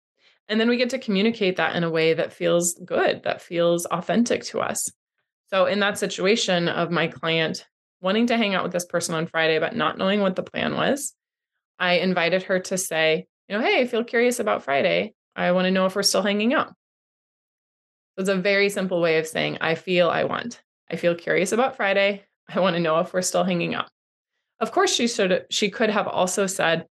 And 0.47 0.59
then 0.59 0.69
we 0.69 0.77
get 0.77 0.91
to 0.91 0.99
communicate 0.99 1.57
that 1.57 1.75
in 1.75 1.83
a 1.83 1.89
way 1.89 2.13
that 2.13 2.33
feels 2.33 2.73
good, 2.85 3.23
that 3.23 3.41
feels 3.41 3.85
authentic 3.85 4.43
to 4.45 4.59
us. 4.59 4.89
So, 5.49 5.65
in 5.65 5.79
that 5.79 5.97
situation 5.97 6.69
of 6.69 6.91
my 6.91 7.07
client 7.07 7.65
wanting 7.99 8.27
to 8.27 8.37
hang 8.37 8.55
out 8.55 8.63
with 8.63 8.71
this 8.71 8.85
person 8.85 9.15
on 9.15 9.27
Friday, 9.27 9.59
but 9.59 9.75
not 9.75 9.97
knowing 9.97 10.21
what 10.21 10.35
the 10.35 10.43
plan 10.43 10.75
was, 10.75 11.13
I 11.79 11.93
invited 11.95 12.43
her 12.43 12.59
to 12.59 12.77
say, 12.77 13.27
you 13.49 13.57
know, 13.57 13.63
hey, 13.63 13.81
I 13.81 13.87
feel 13.87 14.03
curious 14.03 14.39
about 14.39 14.63
Friday. 14.63 15.13
I 15.35 15.51
want 15.51 15.65
to 15.65 15.71
know 15.71 15.85
if 15.85 15.95
we're 15.95 16.03
still 16.03 16.21
hanging 16.21 16.53
out. 16.53 16.69
So 18.15 18.21
it's 18.21 18.29
a 18.29 18.35
very 18.35 18.69
simple 18.69 19.01
way 19.01 19.17
of 19.17 19.27
saying, 19.27 19.57
I 19.61 19.75
feel 19.75 20.09
I 20.09 20.25
want. 20.25 20.61
I 20.89 20.97
feel 20.97 21.15
curious 21.15 21.51
about 21.51 21.75
Friday. 21.77 22.23
I 22.53 22.59
want 22.59 22.75
to 22.75 22.81
know 22.81 22.99
if 22.99 23.13
we're 23.13 23.21
still 23.21 23.43
hanging 23.43 23.73
out. 23.73 23.89
Of 24.59 24.71
course, 24.71 24.93
she 24.93 25.07
should 25.07 25.45
she 25.49 25.69
could 25.69 25.89
have 25.89 26.07
also 26.07 26.45
said, 26.45 26.85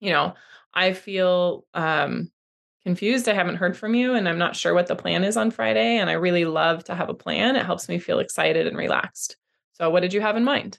you 0.00 0.10
know, 0.10 0.34
I 0.74 0.92
feel 0.92 1.64
um, 1.72 2.30
confused. 2.82 3.28
I 3.28 3.34
haven't 3.34 3.56
heard 3.56 3.76
from 3.76 3.94
you, 3.94 4.14
and 4.14 4.28
I'm 4.28 4.38
not 4.38 4.56
sure 4.56 4.74
what 4.74 4.88
the 4.88 4.96
plan 4.96 5.24
is 5.24 5.36
on 5.36 5.50
Friday. 5.50 5.96
And 5.96 6.10
I 6.10 6.14
really 6.14 6.44
love 6.44 6.84
to 6.84 6.94
have 6.94 7.08
a 7.08 7.14
plan. 7.14 7.56
It 7.56 7.64
helps 7.64 7.88
me 7.88 7.98
feel 7.98 8.18
excited 8.18 8.66
and 8.66 8.76
relaxed. 8.76 9.36
So, 9.72 9.88
what 9.90 10.00
did 10.00 10.12
you 10.12 10.20
have 10.20 10.36
in 10.36 10.44
mind? 10.44 10.78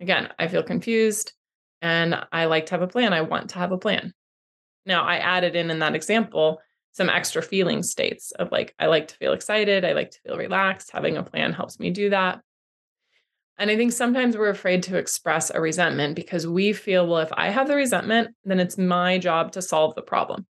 Again, 0.00 0.32
I 0.38 0.48
feel 0.48 0.62
confused 0.62 1.32
and 1.82 2.24
I 2.32 2.46
like 2.46 2.66
to 2.66 2.72
have 2.72 2.82
a 2.82 2.88
plan. 2.88 3.12
I 3.12 3.20
want 3.20 3.50
to 3.50 3.58
have 3.58 3.72
a 3.72 3.78
plan. 3.78 4.12
Now, 4.86 5.04
I 5.04 5.16
added 5.16 5.56
in 5.56 5.70
in 5.70 5.78
that 5.78 5.94
example 5.94 6.60
some 6.92 7.10
extra 7.10 7.42
feeling 7.42 7.82
states 7.82 8.30
of 8.32 8.52
like, 8.52 8.74
I 8.78 8.86
like 8.86 9.08
to 9.08 9.16
feel 9.16 9.32
excited. 9.32 9.84
I 9.84 9.92
like 9.92 10.12
to 10.12 10.20
feel 10.20 10.36
relaxed. 10.36 10.92
Having 10.92 11.16
a 11.16 11.22
plan 11.22 11.52
helps 11.52 11.80
me 11.80 11.90
do 11.90 12.10
that. 12.10 12.40
And 13.58 13.70
I 13.70 13.76
think 13.76 13.92
sometimes 13.92 14.36
we're 14.36 14.48
afraid 14.48 14.82
to 14.84 14.96
express 14.96 15.50
a 15.50 15.60
resentment 15.60 16.16
because 16.16 16.46
we 16.46 16.72
feel, 16.72 17.06
well, 17.06 17.20
if 17.20 17.32
I 17.32 17.50
have 17.50 17.68
the 17.68 17.76
resentment, 17.76 18.34
then 18.44 18.60
it's 18.60 18.78
my 18.78 19.18
job 19.18 19.52
to 19.52 19.62
solve 19.62 19.94
the 19.94 20.02
problem. 20.02 20.46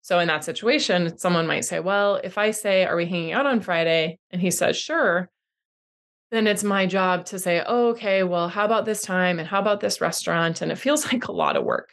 So 0.00 0.18
in 0.18 0.28
that 0.28 0.44
situation, 0.44 1.18
someone 1.18 1.46
might 1.46 1.64
say, 1.64 1.80
well, 1.80 2.16
if 2.22 2.38
I 2.38 2.52
say, 2.52 2.84
are 2.84 2.96
we 2.96 3.06
hanging 3.06 3.32
out 3.32 3.44
on 3.44 3.60
Friday? 3.60 4.18
And 4.30 4.40
he 4.40 4.50
says, 4.50 4.76
sure. 4.76 5.28
Then 6.30 6.46
it's 6.46 6.64
my 6.64 6.86
job 6.86 7.26
to 7.26 7.38
say, 7.38 7.62
oh, 7.66 7.88
okay, 7.88 8.22
well, 8.22 8.48
how 8.48 8.64
about 8.64 8.84
this 8.84 9.02
time? 9.02 9.38
And 9.38 9.48
how 9.48 9.58
about 9.58 9.80
this 9.80 10.00
restaurant? 10.00 10.62
And 10.62 10.70
it 10.70 10.78
feels 10.78 11.04
like 11.12 11.28
a 11.28 11.32
lot 11.32 11.56
of 11.56 11.64
work. 11.64 11.90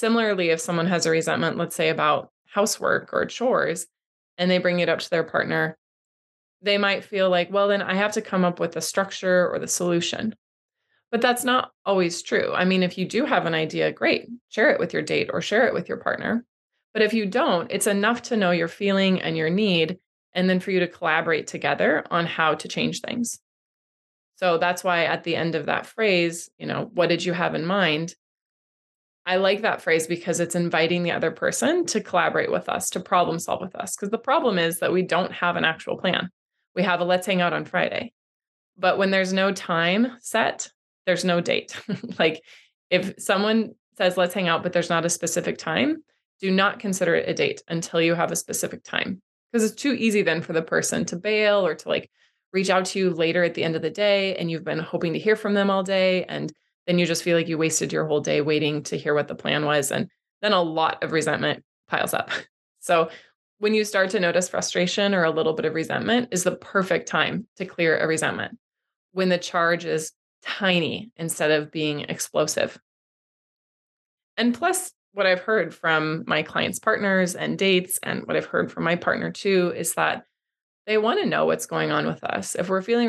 Similarly, 0.00 0.48
if 0.48 0.62
someone 0.62 0.86
has 0.86 1.04
a 1.04 1.10
resentment, 1.10 1.58
let's 1.58 1.76
say 1.76 1.90
about 1.90 2.30
housework 2.46 3.10
or 3.12 3.26
chores, 3.26 3.86
and 4.38 4.50
they 4.50 4.56
bring 4.56 4.80
it 4.80 4.88
up 4.88 5.00
to 5.00 5.10
their 5.10 5.24
partner, 5.24 5.76
they 6.62 6.78
might 6.78 7.04
feel 7.04 7.28
like, 7.28 7.52
well, 7.52 7.68
then 7.68 7.82
I 7.82 7.92
have 7.96 8.12
to 8.12 8.22
come 8.22 8.42
up 8.42 8.58
with 8.58 8.72
the 8.72 8.80
structure 8.80 9.46
or 9.50 9.58
the 9.58 9.68
solution. 9.68 10.34
But 11.10 11.20
that's 11.20 11.44
not 11.44 11.72
always 11.84 12.22
true. 12.22 12.50
I 12.54 12.64
mean, 12.64 12.82
if 12.82 12.96
you 12.96 13.06
do 13.06 13.26
have 13.26 13.44
an 13.44 13.52
idea, 13.52 13.92
great, 13.92 14.26
share 14.48 14.70
it 14.70 14.80
with 14.80 14.94
your 14.94 15.02
date 15.02 15.28
or 15.34 15.42
share 15.42 15.66
it 15.66 15.74
with 15.74 15.86
your 15.86 15.98
partner. 15.98 16.46
But 16.94 17.02
if 17.02 17.12
you 17.12 17.26
don't, 17.26 17.70
it's 17.70 17.86
enough 17.86 18.22
to 18.22 18.38
know 18.38 18.52
your 18.52 18.68
feeling 18.68 19.20
and 19.20 19.36
your 19.36 19.50
need, 19.50 19.98
and 20.32 20.48
then 20.48 20.60
for 20.60 20.70
you 20.70 20.80
to 20.80 20.88
collaborate 20.88 21.46
together 21.46 22.06
on 22.10 22.24
how 22.24 22.54
to 22.54 22.68
change 22.68 23.02
things. 23.02 23.38
So 24.36 24.56
that's 24.56 24.82
why 24.82 25.04
at 25.04 25.24
the 25.24 25.36
end 25.36 25.56
of 25.56 25.66
that 25.66 25.84
phrase, 25.84 26.48
you 26.56 26.66
know, 26.66 26.88
what 26.94 27.10
did 27.10 27.22
you 27.22 27.34
have 27.34 27.54
in 27.54 27.66
mind? 27.66 28.14
I 29.26 29.36
like 29.36 29.62
that 29.62 29.82
phrase 29.82 30.06
because 30.06 30.40
it's 30.40 30.54
inviting 30.54 31.02
the 31.02 31.12
other 31.12 31.30
person 31.30 31.86
to 31.86 32.00
collaborate 32.00 32.50
with 32.50 32.68
us, 32.68 32.90
to 32.90 33.00
problem 33.00 33.38
solve 33.38 33.60
with 33.60 33.76
us. 33.76 33.94
Because 33.94 34.10
the 34.10 34.18
problem 34.18 34.58
is 34.58 34.78
that 34.80 34.92
we 34.92 35.02
don't 35.02 35.32
have 35.32 35.56
an 35.56 35.64
actual 35.64 35.96
plan. 35.96 36.30
We 36.74 36.82
have 36.82 37.00
a 37.00 37.04
let's 37.04 37.26
hang 37.26 37.40
out 37.40 37.52
on 37.52 37.64
Friday. 37.64 38.12
But 38.78 38.98
when 38.98 39.10
there's 39.10 39.32
no 39.32 39.52
time 39.52 40.16
set, 40.20 40.70
there's 41.06 41.24
no 41.24 41.40
date. 41.40 41.76
like 42.18 42.42
if 42.88 43.14
someone 43.18 43.72
says 43.98 44.16
let's 44.16 44.34
hang 44.34 44.48
out, 44.48 44.62
but 44.62 44.72
there's 44.72 44.90
not 44.90 45.04
a 45.04 45.10
specific 45.10 45.58
time, 45.58 46.02
do 46.40 46.50
not 46.50 46.78
consider 46.78 47.14
it 47.14 47.28
a 47.28 47.34
date 47.34 47.62
until 47.68 48.00
you 48.00 48.14
have 48.14 48.32
a 48.32 48.36
specific 48.36 48.82
time. 48.82 49.20
Because 49.52 49.70
it's 49.70 49.80
too 49.80 49.92
easy 49.92 50.22
then 50.22 50.40
for 50.40 50.52
the 50.52 50.62
person 50.62 51.04
to 51.06 51.16
bail 51.16 51.66
or 51.66 51.74
to 51.74 51.88
like 51.88 52.10
reach 52.52 52.70
out 52.70 52.86
to 52.86 52.98
you 52.98 53.10
later 53.10 53.44
at 53.44 53.54
the 53.54 53.64
end 53.64 53.76
of 53.76 53.82
the 53.82 53.90
day 53.90 54.36
and 54.36 54.50
you've 54.50 54.64
been 54.64 54.78
hoping 54.78 55.12
to 55.12 55.18
hear 55.18 55.36
from 55.36 55.54
them 55.54 55.70
all 55.70 55.82
day. 55.82 56.24
And 56.24 56.52
then 56.86 56.98
you 56.98 57.06
just 57.06 57.22
feel 57.22 57.36
like 57.36 57.48
you 57.48 57.58
wasted 57.58 57.92
your 57.92 58.06
whole 58.06 58.20
day 58.20 58.40
waiting 58.40 58.82
to 58.84 58.96
hear 58.96 59.14
what 59.14 59.28
the 59.28 59.34
plan 59.34 59.64
was. 59.64 59.92
And 59.92 60.08
then 60.42 60.52
a 60.52 60.62
lot 60.62 61.02
of 61.02 61.12
resentment 61.12 61.64
piles 61.88 62.14
up. 62.14 62.30
So 62.82 63.10
when 63.58 63.74
you 63.74 63.84
start 63.84 64.08
to 64.10 64.20
notice 64.20 64.48
frustration 64.48 65.14
or 65.14 65.24
a 65.24 65.30
little 65.30 65.52
bit 65.52 65.66
of 65.66 65.74
resentment 65.74 66.28
is 66.30 66.44
the 66.44 66.56
perfect 66.56 67.08
time 67.08 67.46
to 67.56 67.66
clear 67.66 67.98
a 67.98 68.06
resentment 68.06 68.56
when 69.12 69.28
the 69.28 69.36
charge 69.36 69.84
is 69.84 70.12
tiny 70.42 71.10
instead 71.16 71.50
of 71.50 71.70
being 71.70 72.00
explosive. 72.00 72.80
And 74.38 74.54
plus, 74.54 74.92
what 75.12 75.26
I've 75.26 75.40
heard 75.40 75.74
from 75.74 76.24
my 76.26 76.42
clients' 76.42 76.78
partners 76.78 77.34
and 77.34 77.58
dates, 77.58 77.98
and 78.02 78.26
what 78.26 78.36
I've 78.36 78.46
heard 78.46 78.72
from 78.72 78.84
my 78.84 78.96
partner 78.96 79.30
too, 79.30 79.74
is 79.76 79.92
that 79.94 80.24
they 80.86 80.96
want 80.96 81.20
to 81.20 81.26
know 81.26 81.44
what's 81.44 81.66
going 81.66 81.90
on 81.90 82.06
with 82.06 82.24
us. 82.24 82.54
If 82.54 82.70
we're 82.70 82.80
feeling 82.80 83.08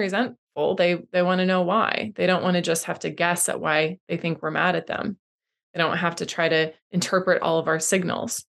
resentful, 0.55 0.75
they 0.75 1.03
they 1.11 1.21
want 1.21 1.39
to 1.39 1.45
know 1.45 1.61
why. 1.61 2.13
They 2.15 2.27
don't 2.27 2.43
want 2.43 2.55
to 2.55 2.61
just 2.61 2.85
have 2.85 2.99
to 2.99 3.09
guess 3.09 3.49
at 3.49 3.59
why 3.59 3.97
they 4.07 4.17
think 4.17 4.41
we're 4.41 4.51
mad 4.51 4.75
at 4.75 4.87
them. 4.87 5.17
They 5.73 5.79
don't 5.79 5.97
have 5.97 6.17
to 6.17 6.25
try 6.25 6.49
to 6.49 6.73
interpret 6.91 7.41
all 7.41 7.59
of 7.59 7.67
our 7.67 7.79
signals. 7.79 8.45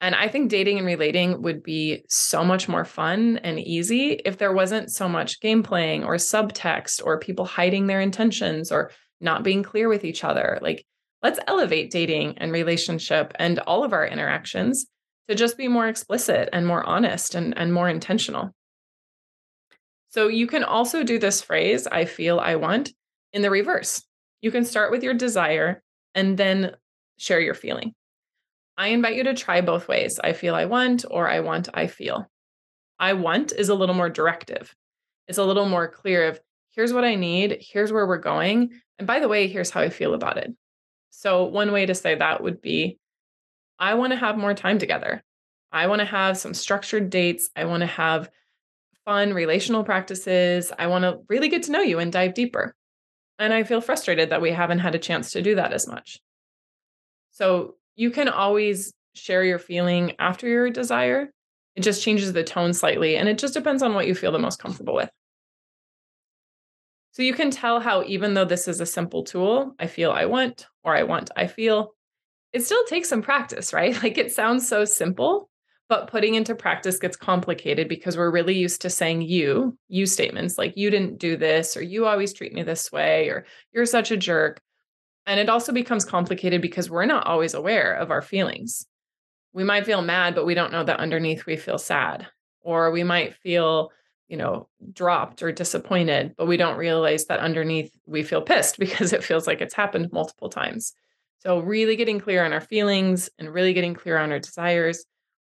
And 0.00 0.14
I 0.14 0.28
think 0.28 0.48
dating 0.48 0.78
and 0.78 0.86
relating 0.86 1.42
would 1.42 1.62
be 1.62 2.04
so 2.08 2.44
much 2.44 2.68
more 2.68 2.84
fun 2.84 3.38
and 3.38 3.58
easy 3.58 4.12
if 4.12 4.38
there 4.38 4.52
wasn't 4.52 4.92
so 4.92 5.08
much 5.08 5.40
game 5.40 5.64
playing 5.64 6.04
or 6.04 6.14
subtext 6.14 7.04
or 7.04 7.18
people 7.18 7.44
hiding 7.44 7.88
their 7.88 8.00
intentions 8.00 8.70
or 8.70 8.92
not 9.20 9.42
being 9.42 9.64
clear 9.64 9.88
with 9.88 10.04
each 10.04 10.22
other. 10.22 10.60
Like, 10.62 10.86
let's 11.20 11.40
elevate 11.48 11.90
dating 11.90 12.38
and 12.38 12.52
relationship 12.52 13.32
and 13.40 13.58
all 13.58 13.82
of 13.82 13.92
our 13.92 14.06
interactions 14.06 14.86
to 15.28 15.34
just 15.34 15.58
be 15.58 15.66
more 15.66 15.88
explicit 15.88 16.48
and 16.52 16.64
more 16.64 16.84
honest 16.84 17.34
and, 17.34 17.58
and 17.58 17.74
more 17.74 17.88
intentional. 17.88 18.54
So, 20.10 20.28
you 20.28 20.46
can 20.46 20.64
also 20.64 21.02
do 21.02 21.18
this 21.18 21.42
phrase, 21.42 21.86
I 21.86 22.04
feel 22.04 22.40
I 22.40 22.56
want, 22.56 22.92
in 23.32 23.42
the 23.42 23.50
reverse. 23.50 24.02
You 24.40 24.50
can 24.50 24.64
start 24.64 24.90
with 24.90 25.02
your 25.02 25.14
desire 25.14 25.82
and 26.14 26.36
then 26.36 26.74
share 27.18 27.40
your 27.40 27.54
feeling. 27.54 27.94
I 28.76 28.88
invite 28.88 29.16
you 29.16 29.24
to 29.24 29.34
try 29.34 29.60
both 29.60 29.88
ways 29.88 30.20
I 30.22 30.32
feel 30.32 30.54
I 30.54 30.66
want 30.66 31.04
or 31.10 31.28
I 31.28 31.40
want 31.40 31.68
I 31.74 31.88
feel. 31.88 32.30
I 32.98 33.12
want 33.12 33.52
is 33.52 33.68
a 33.68 33.74
little 33.74 33.94
more 33.94 34.08
directive. 34.08 34.74
It's 35.26 35.38
a 35.38 35.44
little 35.44 35.66
more 35.66 35.88
clear 35.88 36.28
of 36.28 36.40
here's 36.70 36.92
what 36.92 37.04
I 37.04 37.16
need, 37.16 37.58
here's 37.60 37.92
where 37.92 38.06
we're 38.06 38.18
going. 38.18 38.70
And 38.98 39.06
by 39.06 39.20
the 39.20 39.28
way, 39.28 39.48
here's 39.48 39.70
how 39.70 39.80
I 39.80 39.88
feel 39.88 40.14
about 40.14 40.38
it. 40.38 40.52
So, 41.10 41.44
one 41.44 41.72
way 41.72 41.86
to 41.86 41.94
say 41.94 42.14
that 42.14 42.42
would 42.42 42.62
be 42.62 42.98
I 43.78 43.94
want 43.94 44.12
to 44.12 44.18
have 44.18 44.38
more 44.38 44.54
time 44.54 44.78
together. 44.78 45.22
I 45.72 45.88
want 45.88 46.00
to 46.00 46.06
have 46.06 46.38
some 46.38 46.54
structured 46.54 47.10
dates. 47.10 47.50
I 47.54 47.64
want 47.64 47.80
to 47.80 47.86
have 47.86 48.30
fun 49.08 49.32
relational 49.32 49.84
practices. 49.84 50.70
I 50.78 50.86
want 50.86 51.04
to 51.04 51.20
really 51.30 51.48
get 51.48 51.62
to 51.62 51.72
know 51.72 51.80
you 51.80 51.98
and 51.98 52.12
dive 52.12 52.34
deeper. 52.34 52.74
And 53.38 53.54
I 53.54 53.62
feel 53.62 53.80
frustrated 53.80 54.28
that 54.28 54.42
we 54.42 54.50
haven't 54.50 54.80
had 54.80 54.94
a 54.94 54.98
chance 54.98 55.30
to 55.32 55.40
do 55.40 55.54
that 55.54 55.72
as 55.72 55.88
much. 55.88 56.20
So, 57.30 57.76
you 57.96 58.10
can 58.10 58.28
always 58.28 58.92
share 59.14 59.42
your 59.42 59.58
feeling 59.58 60.12
after 60.18 60.46
your 60.46 60.68
desire. 60.68 61.30
It 61.74 61.80
just 61.80 62.02
changes 62.02 62.34
the 62.34 62.44
tone 62.44 62.74
slightly, 62.74 63.16
and 63.16 63.30
it 63.30 63.38
just 63.38 63.54
depends 63.54 63.82
on 63.82 63.94
what 63.94 64.06
you 64.06 64.14
feel 64.14 64.30
the 64.30 64.38
most 64.38 64.60
comfortable 64.60 64.94
with. 64.94 65.10
So 67.12 67.22
you 67.22 67.32
can 67.32 67.50
tell 67.50 67.80
how, 67.80 68.04
even 68.04 68.34
though 68.34 68.44
this 68.44 68.68
is 68.68 68.80
a 68.80 68.86
simple 68.86 69.24
tool, 69.24 69.74
I 69.80 69.86
feel 69.86 70.10
I 70.10 70.26
want, 70.26 70.66
or 70.84 70.94
I 70.94 71.04
want 71.04 71.30
I 71.34 71.46
feel, 71.46 71.94
it 72.52 72.62
still 72.62 72.84
takes 72.84 73.08
some 73.08 73.22
practice, 73.22 73.72
right? 73.72 73.96
Like 74.02 74.18
it 74.18 74.32
sounds 74.32 74.68
so 74.68 74.84
simple, 74.84 75.48
but 75.88 76.08
putting 76.10 76.34
into 76.34 76.54
practice 76.54 76.98
gets 76.98 77.16
complicated 77.16 77.88
because 77.88 78.16
we're 78.16 78.30
really 78.30 78.54
used 78.54 78.82
to 78.82 78.90
saying 78.90 79.22
you, 79.22 79.76
you 79.88 80.04
statements 80.04 80.58
like 80.58 80.76
you 80.76 80.90
didn't 80.90 81.18
do 81.18 81.36
this, 81.36 81.76
or 81.76 81.82
you 81.82 82.06
always 82.06 82.32
treat 82.32 82.52
me 82.52 82.62
this 82.62 82.92
way, 82.92 83.28
or 83.28 83.46
you're 83.72 83.86
such 83.86 84.10
a 84.10 84.16
jerk. 84.16 84.60
And 85.26 85.40
it 85.40 85.48
also 85.48 85.72
becomes 85.72 86.04
complicated 86.04 86.60
because 86.62 86.90
we're 86.90 87.06
not 87.06 87.26
always 87.26 87.54
aware 87.54 87.94
of 87.94 88.10
our 88.10 88.22
feelings. 88.22 88.86
we 89.54 89.64
might 89.64 89.86
feel 89.86 90.02
mad, 90.02 90.34
but 90.34 90.46
we 90.46 90.54
don't 90.54 90.72
know 90.72 90.84
that 90.84 91.00
underneath 91.00 91.46
we 91.46 91.56
feel 91.56 91.78
sad. 91.78 92.26
Or 92.60 92.90
we 92.90 93.02
might 93.02 93.34
feel, 93.34 93.90
you 94.28 94.36
know, 94.36 94.68
dropped 94.92 95.42
or 95.42 95.52
disappointed, 95.52 96.34
but 96.36 96.46
we 96.46 96.56
don't 96.58 96.76
realize 96.76 97.26
that 97.26 97.40
underneath 97.40 97.90
we 98.06 98.22
feel 98.22 98.42
pissed 98.42 98.78
because 98.80 99.12
it 99.12 99.24
feels 99.24 99.46
like 99.46 99.60
it's 99.60 99.74
happened 99.74 100.12
multiple 100.12 100.50
times. 100.50 100.92
So, 101.40 101.60
really 101.60 101.96
getting 101.96 102.20
clear 102.20 102.44
on 102.44 102.52
our 102.52 102.60
feelings 102.60 103.30
and 103.38 103.52
really 103.52 103.72
getting 103.72 103.94
clear 103.94 104.18
on 104.18 104.32
our 104.32 104.40
desires 104.40 105.04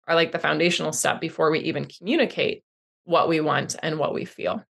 are 0.09 0.15
like 0.15 0.33
the 0.33 0.39
foundational 0.39 0.93
step 0.93 1.21
before 1.21 1.51
we 1.51 1.61
even 1.61 1.87
communicate 1.87 2.65
what 3.05 3.29
we 3.29 3.41
want 3.41 3.77
and 3.83 3.99
what 3.99 4.15
we 4.15 4.25
feel. 4.25 4.65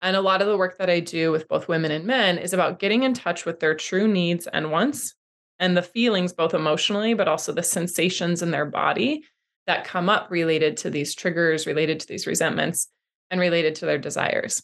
And 0.00 0.16
a 0.16 0.20
lot 0.20 0.42
of 0.42 0.48
the 0.48 0.56
work 0.56 0.78
that 0.78 0.90
I 0.90 1.00
do 1.00 1.32
with 1.32 1.48
both 1.48 1.68
women 1.68 1.90
and 1.90 2.04
men 2.04 2.38
is 2.38 2.52
about 2.52 2.78
getting 2.78 3.02
in 3.02 3.14
touch 3.14 3.44
with 3.44 3.58
their 3.60 3.74
true 3.74 4.06
needs 4.06 4.46
and 4.46 4.70
wants 4.70 5.14
and 5.58 5.76
the 5.76 5.82
feelings, 5.82 6.32
both 6.32 6.54
emotionally, 6.54 7.14
but 7.14 7.26
also 7.26 7.52
the 7.52 7.62
sensations 7.62 8.42
in 8.42 8.52
their 8.52 8.66
body 8.66 9.24
that 9.66 9.84
come 9.84 10.08
up 10.08 10.30
related 10.30 10.76
to 10.78 10.90
these 10.90 11.14
triggers, 11.14 11.66
related 11.66 12.00
to 12.00 12.06
these 12.06 12.26
resentments, 12.26 12.88
and 13.30 13.40
related 13.40 13.74
to 13.76 13.86
their 13.86 13.98
desires. 13.98 14.62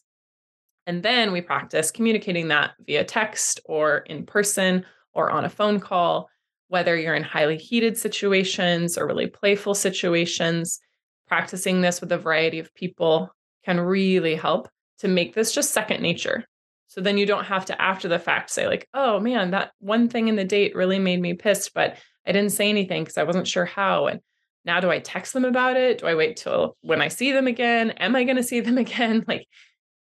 And 0.86 1.02
then 1.02 1.32
we 1.32 1.40
practice 1.40 1.90
communicating 1.90 2.48
that 2.48 2.72
via 2.86 3.04
text 3.04 3.60
or 3.64 3.98
in 3.98 4.26
person 4.26 4.84
or 5.12 5.30
on 5.30 5.44
a 5.44 5.50
phone 5.50 5.80
call, 5.80 6.28
whether 6.68 6.96
you're 6.96 7.14
in 7.14 7.22
highly 7.22 7.56
heated 7.56 7.96
situations 7.96 8.96
or 8.96 9.06
really 9.06 9.26
playful 9.26 9.74
situations. 9.74 10.80
Practicing 11.28 11.80
this 11.80 12.00
with 12.00 12.12
a 12.12 12.18
variety 12.18 12.58
of 12.58 12.74
people 12.74 13.30
can 13.64 13.80
really 13.80 14.34
help 14.34 14.68
to 14.98 15.08
make 15.08 15.34
this 15.34 15.52
just 15.52 15.72
second 15.72 16.02
nature. 16.02 16.44
So 16.88 17.00
then 17.00 17.18
you 17.18 17.26
don't 17.26 17.44
have 17.44 17.66
to, 17.66 17.80
after 17.80 18.08
the 18.08 18.18
fact, 18.18 18.50
say, 18.50 18.66
like, 18.66 18.88
oh 18.94 19.18
man, 19.18 19.50
that 19.50 19.72
one 19.80 20.08
thing 20.08 20.28
in 20.28 20.36
the 20.36 20.44
date 20.44 20.76
really 20.76 20.98
made 20.98 21.20
me 21.20 21.34
pissed, 21.34 21.74
but 21.74 21.96
I 22.26 22.32
didn't 22.32 22.52
say 22.52 22.68
anything 22.68 23.02
because 23.02 23.18
I 23.18 23.24
wasn't 23.24 23.48
sure 23.48 23.64
how. 23.64 24.06
And 24.06 24.20
now 24.64 24.80
do 24.80 24.90
I 24.90 24.98
text 24.98 25.32
them 25.32 25.44
about 25.44 25.76
it? 25.76 25.98
Do 25.98 26.06
I 26.06 26.14
wait 26.14 26.36
till 26.36 26.76
when 26.82 27.02
I 27.02 27.08
see 27.08 27.32
them 27.32 27.46
again? 27.46 27.90
Am 27.92 28.14
I 28.14 28.24
going 28.24 28.36
to 28.36 28.42
see 28.42 28.60
them 28.60 28.78
again? 28.78 29.24
Like 29.26 29.46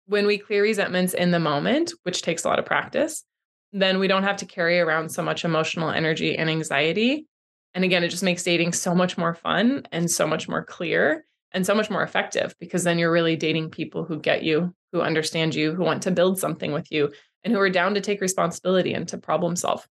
when 0.08 0.26
we 0.26 0.38
clear 0.38 0.64
resentments 0.64 1.14
in 1.14 1.32
the 1.32 1.40
moment, 1.40 1.94
which 2.04 2.22
takes 2.22 2.44
a 2.44 2.48
lot 2.48 2.60
of 2.60 2.66
practice, 2.66 3.24
then 3.72 4.00
we 4.00 4.08
don't 4.08 4.24
have 4.24 4.38
to 4.38 4.46
carry 4.46 4.80
around 4.80 5.10
so 5.10 5.24
much 5.24 5.46
emotional 5.46 5.90
energy 5.90 6.38
and 6.38 6.50
anxiety. 6.50 7.28
And 7.74 7.84
again, 7.84 8.04
it 8.04 8.10
just 8.10 8.24
makes 8.24 8.44
dating 8.44 8.74
so 8.74 8.94
much 8.94 9.18
more 9.18 9.34
fun 9.34 9.84
and 9.92 10.12
so 10.12 10.28
much 10.28 10.50
more 10.50 10.64
clear 10.64 11.26
and 11.54 11.66
so 11.66 11.74
much 11.74 11.90
more 11.90 12.04
effective 12.04 12.54
because 12.60 12.84
then 12.84 13.00
you're 13.00 13.12
really 13.12 13.36
dating 13.36 13.70
people 13.70 14.04
who 14.04 14.20
get 14.20 14.44
you, 14.44 14.74
who 14.92 15.02
understand 15.02 15.56
you, 15.56 15.74
who 15.74 15.84
want 15.84 16.04
to 16.04 16.12
build 16.12 16.40
something 16.40 16.72
with 16.72 16.92
you, 16.92 17.12
and 17.44 17.54
who 17.54 17.60
are 17.60 17.70
down 17.70 17.94
to 17.96 18.02
take 18.02 18.22
responsibility 18.22 18.94
and 18.94 19.08
to 19.10 19.18
problem 19.18 19.56
solve. 19.56 19.88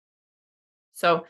So, 0.93 1.25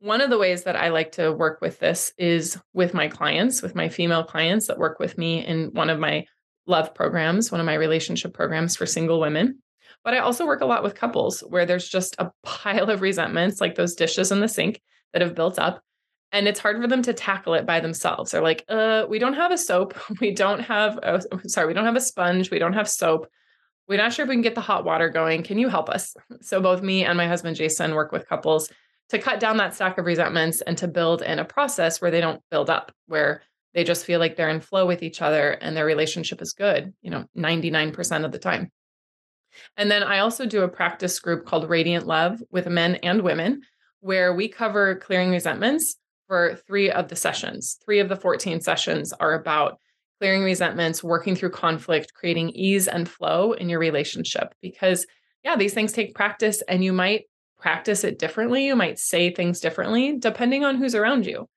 one 0.00 0.20
of 0.20 0.28
the 0.28 0.38
ways 0.38 0.64
that 0.64 0.76
I 0.76 0.88
like 0.88 1.12
to 1.12 1.32
work 1.32 1.60
with 1.62 1.78
this 1.78 2.12
is 2.18 2.58
with 2.74 2.92
my 2.92 3.08
clients, 3.08 3.62
with 3.62 3.74
my 3.74 3.88
female 3.88 4.22
clients 4.22 4.66
that 4.66 4.78
work 4.78 4.98
with 4.98 5.16
me 5.16 5.44
in 5.44 5.72
one 5.72 5.88
of 5.88 5.98
my 5.98 6.26
love 6.66 6.94
programs, 6.94 7.50
one 7.50 7.60
of 7.60 7.64
my 7.64 7.74
relationship 7.74 8.34
programs 8.34 8.76
for 8.76 8.84
single 8.84 9.18
women. 9.18 9.62
But 10.04 10.14
I 10.14 10.18
also 10.18 10.46
work 10.46 10.60
a 10.60 10.66
lot 10.66 10.82
with 10.82 10.94
couples 10.94 11.40
where 11.40 11.66
there's 11.66 11.88
just 11.88 12.14
a 12.18 12.30
pile 12.44 12.90
of 12.90 13.00
resentments, 13.00 13.60
like 13.60 13.74
those 13.74 13.94
dishes 13.94 14.30
in 14.30 14.40
the 14.40 14.48
sink 14.48 14.80
that 15.12 15.22
have 15.22 15.34
built 15.34 15.58
up 15.58 15.82
and 16.34 16.48
it's 16.48 16.58
hard 16.58 16.80
for 16.80 16.88
them 16.88 17.02
to 17.02 17.12
tackle 17.12 17.54
it 17.54 17.64
by 17.64 17.78
themselves. 17.78 18.32
They're 18.32 18.42
like, 18.42 18.64
uh, 18.68 19.06
we 19.08 19.20
don't 19.20 19.34
have 19.34 19.52
a 19.52 19.56
soap. 19.56 19.96
We 20.20 20.34
don't 20.34 20.58
have, 20.60 20.98
a, 20.98 21.22
sorry, 21.48 21.68
we 21.68 21.74
don't 21.74 21.84
have 21.84 21.94
a 21.94 22.00
sponge. 22.00 22.50
We 22.50 22.58
don't 22.58 22.72
have 22.72 22.88
soap. 22.88 23.28
We're 23.86 23.98
not 23.98 24.12
sure 24.12 24.24
if 24.24 24.28
we 24.28 24.34
can 24.34 24.42
get 24.42 24.56
the 24.56 24.60
hot 24.60 24.84
water 24.84 25.08
going. 25.08 25.44
Can 25.44 25.58
you 25.58 25.68
help 25.68 25.88
us? 25.88 26.16
So 26.40 26.60
both 26.60 26.82
me 26.82 27.04
and 27.04 27.16
my 27.16 27.28
husband, 27.28 27.54
Jason, 27.54 27.94
work 27.94 28.10
with 28.10 28.28
couples 28.28 28.68
to 29.10 29.18
cut 29.20 29.38
down 29.38 29.58
that 29.58 29.74
stack 29.74 29.96
of 29.96 30.06
resentments 30.06 30.60
and 30.60 30.76
to 30.78 30.88
build 30.88 31.22
in 31.22 31.38
a 31.38 31.44
process 31.44 32.00
where 32.00 32.10
they 32.10 32.20
don't 32.20 32.42
build 32.50 32.68
up, 32.68 32.90
where 33.06 33.42
they 33.72 33.84
just 33.84 34.04
feel 34.04 34.18
like 34.18 34.34
they're 34.34 34.48
in 34.48 34.60
flow 34.60 34.86
with 34.86 35.04
each 35.04 35.22
other 35.22 35.52
and 35.52 35.76
their 35.76 35.86
relationship 35.86 36.42
is 36.42 36.52
good, 36.52 36.94
you 37.00 37.10
know, 37.10 37.26
99% 37.36 38.24
of 38.24 38.32
the 38.32 38.38
time. 38.38 38.72
And 39.76 39.90
then 39.90 40.02
I 40.02 40.18
also 40.18 40.46
do 40.46 40.62
a 40.62 40.68
practice 40.68 41.18
group 41.18 41.46
called 41.46 41.68
Radiant 41.68 42.06
Love 42.06 42.42
with 42.50 42.66
men 42.68 42.96
and 42.96 43.22
women, 43.22 43.62
where 44.00 44.34
we 44.34 44.48
cover 44.48 44.96
clearing 44.96 45.30
resentments 45.30 45.96
for 46.26 46.56
three 46.66 46.90
of 46.90 47.08
the 47.08 47.16
sessions. 47.16 47.78
Three 47.84 48.00
of 48.00 48.08
the 48.08 48.16
14 48.16 48.60
sessions 48.60 49.12
are 49.14 49.34
about 49.34 49.78
clearing 50.20 50.42
resentments, 50.42 51.02
working 51.02 51.34
through 51.34 51.50
conflict, 51.50 52.14
creating 52.14 52.50
ease 52.50 52.88
and 52.88 53.08
flow 53.08 53.52
in 53.52 53.68
your 53.68 53.78
relationship. 53.78 54.54
Because, 54.62 55.06
yeah, 55.42 55.56
these 55.56 55.74
things 55.74 55.92
take 55.92 56.14
practice 56.14 56.62
and 56.68 56.84
you 56.84 56.92
might 56.92 57.24
practice 57.58 58.04
it 58.04 58.18
differently. 58.18 58.66
You 58.66 58.76
might 58.76 58.98
say 58.98 59.30
things 59.30 59.60
differently 59.60 60.18
depending 60.18 60.64
on 60.64 60.76
who's 60.76 60.94
around 60.94 61.26
you. 61.26 61.48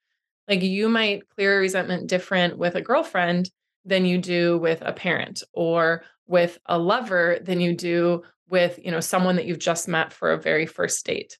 Like 0.48 0.62
you 0.62 0.88
might 0.89 1.28
clear 1.30 1.60
resentment 1.60 2.08
different 2.08 2.58
with 2.58 2.76
a 2.76 2.82
girlfriend 2.82 3.52
than 3.84 4.06
you 4.06 4.17
do 4.17 4.58
with 4.58 4.82
a 4.82 4.93
parent 4.93 5.43
or 5.54 6.04
with 6.28 6.60
a 6.66 6.78
lover 6.78 7.40
than 7.42 7.60
you 7.60 7.76
do 7.76 8.24
with, 8.50 8.80
you 8.84 8.92
know, 8.92 9.00
someone 9.00 9.36
that 9.38 9.46
you've 9.46 9.60
just 9.60 9.88
met 9.88 10.13
for 10.13 10.32
a 10.32 10.42
very 10.42 10.66
first 10.66 11.06
date. 11.06 11.38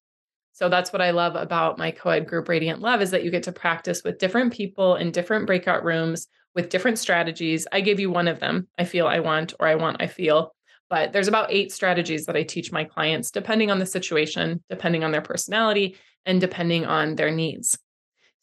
So 0.54 0.70
that's 0.70 0.92
what 0.92 1.02
I 1.02 1.12
love 1.12 1.36
about 1.36 1.78
my 1.78 1.92
co-ed 1.92 2.28
group 2.28 2.50
Radiant 2.50 2.82
Love 2.82 3.02
is 3.02 3.12
that 3.12 3.24
you 3.24 3.30
get 3.30 3.44
to 3.44 3.52
practice 3.52 4.04
with 4.04 4.18
different 4.18 4.52
people 4.52 4.96
in 4.96 5.12
different 5.12 5.46
breakout 5.46 5.84
rooms 5.84 6.28
with 6.56 6.70
different 6.70 6.98
strategies. 6.98 7.68
I 7.72 7.82
gave 7.82 8.00
you 8.00 8.10
one 8.10 8.28
of 8.28 8.40
them. 8.40 8.68
I 8.80 8.86
feel 8.86 9.08
I 9.08 9.20
want 9.20 9.54
or 9.60 9.68
I 9.68 9.76
want 9.76 10.02
I 10.02 10.08
feel. 10.08 10.56
But 10.90 11.14
there's 11.14 11.28
about 11.28 11.52
8 11.52 11.72
strategies 11.72 12.26
that 12.26 12.36
I 12.36 12.44
teach 12.44 12.72
my 12.72 12.86
clients 12.86 13.30
depending 13.30 13.70
on 13.70 13.78
the 13.78 13.86
situation, 13.86 14.64
depending 14.70 15.04
on 15.04 15.12
their 15.12 15.22
personality, 15.22 15.98
and 16.26 16.42
depending 16.42 16.86
on 16.86 17.16
their 17.16 17.30
needs. 17.30 17.78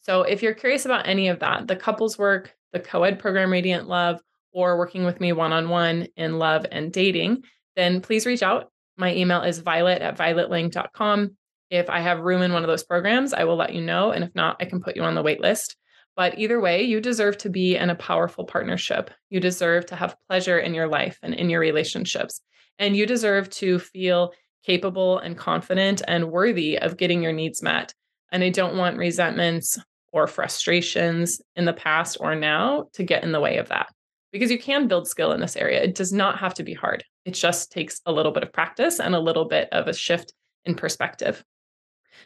So 0.02 0.22
if 0.22 0.42
you're 0.42 0.54
curious 0.54 0.84
about 0.84 1.08
any 1.08 1.28
of 1.28 1.40
that, 1.40 1.66
the 1.66 1.74
couples 1.74 2.16
work, 2.16 2.54
the 2.72 2.80
co-ed 2.80 3.18
program 3.18 3.50
Radiant 3.50 3.88
Love, 3.88 4.20
or 4.54 4.78
working 4.78 5.04
with 5.04 5.20
me 5.20 5.32
one-on-one 5.32 6.06
in 6.16 6.38
love 6.38 6.64
and 6.70 6.92
dating, 6.92 7.42
then 7.76 8.00
please 8.00 8.24
reach 8.24 8.42
out. 8.42 8.70
My 8.96 9.14
email 9.14 9.42
is 9.42 9.58
violet 9.58 10.00
at 10.00 10.16
violetlang.com. 10.16 11.36
If 11.70 11.90
I 11.90 12.00
have 12.00 12.20
room 12.20 12.40
in 12.42 12.52
one 12.52 12.62
of 12.62 12.68
those 12.68 12.84
programs, 12.84 13.34
I 13.34 13.44
will 13.44 13.56
let 13.56 13.74
you 13.74 13.82
know. 13.82 14.12
And 14.12 14.22
if 14.22 14.34
not, 14.34 14.56
I 14.60 14.64
can 14.64 14.80
put 14.80 14.94
you 14.94 15.02
on 15.02 15.16
the 15.16 15.22
wait 15.22 15.40
list. 15.40 15.76
But 16.16 16.38
either 16.38 16.60
way, 16.60 16.84
you 16.84 17.00
deserve 17.00 17.36
to 17.38 17.50
be 17.50 17.74
in 17.74 17.90
a 17.90 17.96
powerful 17.96 18.44
partnership. 18.44 19.10
You 19.30 19.40
deserve 19.40 19.86
to 19.86 19.96
have 19.96 20.16
pleasure 20.28 20.58
in 20.58 20.72
your 20.72 20.86
life 20.86 21.18
and 21.22 21.34
in 21.34 21.50
your 21.50 21.58
relationships. 21.58 22.40
And 22.78 22.96
you 22.96 23.04
deserve 23.04 23.50
to 23.50 23.80
feel 23.80 24.32
capable 24.64 25.18
and 25.18 25.36
confident 25.36 26.02
and 26.06 26.30
worthy 26.30 26.78
of 26.78 26.96
getting 26.96 27.22
your 27.22 27.32
needs 27.32 27.60
met. 27.62 27.92
And 28.30 28.44
I 28.44 28.50
don't 28.50 28.76
want 28.76 28.96
resentments 28.96 29.78
or 30.12 30.28
frustrations 30.28 31.42
in 31.56 31.64
the 31.64 31.72
past 31.72 32.18
or 32.20 32.36
now 32.36 32.86
to 32.92 33.02
get 33.02 33.24
in 33.24 33.32
the 33.32 33.40
way 33.40 33.58
of 33.58 33.68
that 33.70 33.88
because 34.34 34.50
you 34.50 34.58
can 34.58 34.88
build 34.88 35.06
skill 35.06 35.30
in 35.30 35.40
this 35.40 35.56
area. 35.56 35.80
It 35.80 35.94
does 35.94 36.12
not 36.12 36.40
have 36.40 36.54
to 36.54 36.64
be 36.64 36.74
hard, 36.74 37.04
it 37.24 37.34
just 37.34 37.70
takes 37.70 38.00
a 38.04 38.12
little 38.12 38.32
bit 38.32 38.42
of 38.42 38.52
practice 38.52 38.98
and 38.98 39.14
a 39.14 39.20
little 39.20 39.44
bit 39.44 39.68
of 39.70 39.86
a 39.86 39.94
shift 39.94 40.34
in 40.64 40.74
perspective. 40.74 41.44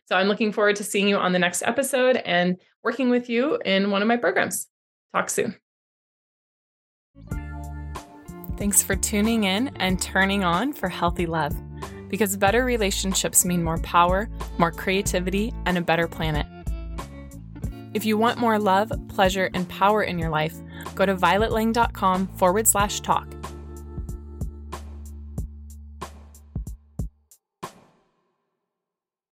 So 0.06 0.16
I'm 0.16 0.26
looking 0.26 0.50
forward 0.50 0.76
to 0.76 0.84
seeing 0.84 1.06
you 1.06 1.18
on 1.18 1.32
the 1.32 1.38
next 1.38 1.62
episode 1.62 2.16
and 2.16 2.56
working 2.82 3.10
with 3.10 3.28
you 3.28 3.58
in 3.62 3.90
one 3.90 4.00
of 4.00 4.08
my 4.08 4.16
programs. 4.16 4.68
Talk 5.14 5.28
soon. 5.28 5.54
Thanks 8.56 8.82
for 8.82 8.96
tuning 8.96 9.44
in 9.44 9.68
and 9.76 10.00
turning 10.00 10.44
on 10.44 10.72
for 10.72 10.88
healthy 10.88 11.26
love 11.26 11.54
because 12.08 12.38
better 12.38 12.64
relationships 12.64 13.44
mean 13.44 13.62
more 13.62 13.78
power, 13.78 14.30
more 14.56 14.72
creativity, 14.72 15.52
and 15.66 15.76
a 15.76 15.82
better 15.82 16.08
planet. 16.08 16.46
If 17.94 18.04
you 18.04 18.18
want 18.18 18.38
more 18.38 18.58
love, 18.58 18.92
pleasure, 19.08 19.50
and 19.54 19.68
power 19.68 20.02
in 20.02 20.18
your 20.18 20.30
life, 20.30 20.56
go 20.94 21.06
to 21.06 21.14
violetlang.com 21.14 22.28
forward 22.28 22.66
slash 22.66 23.00
talk 23.00 23.26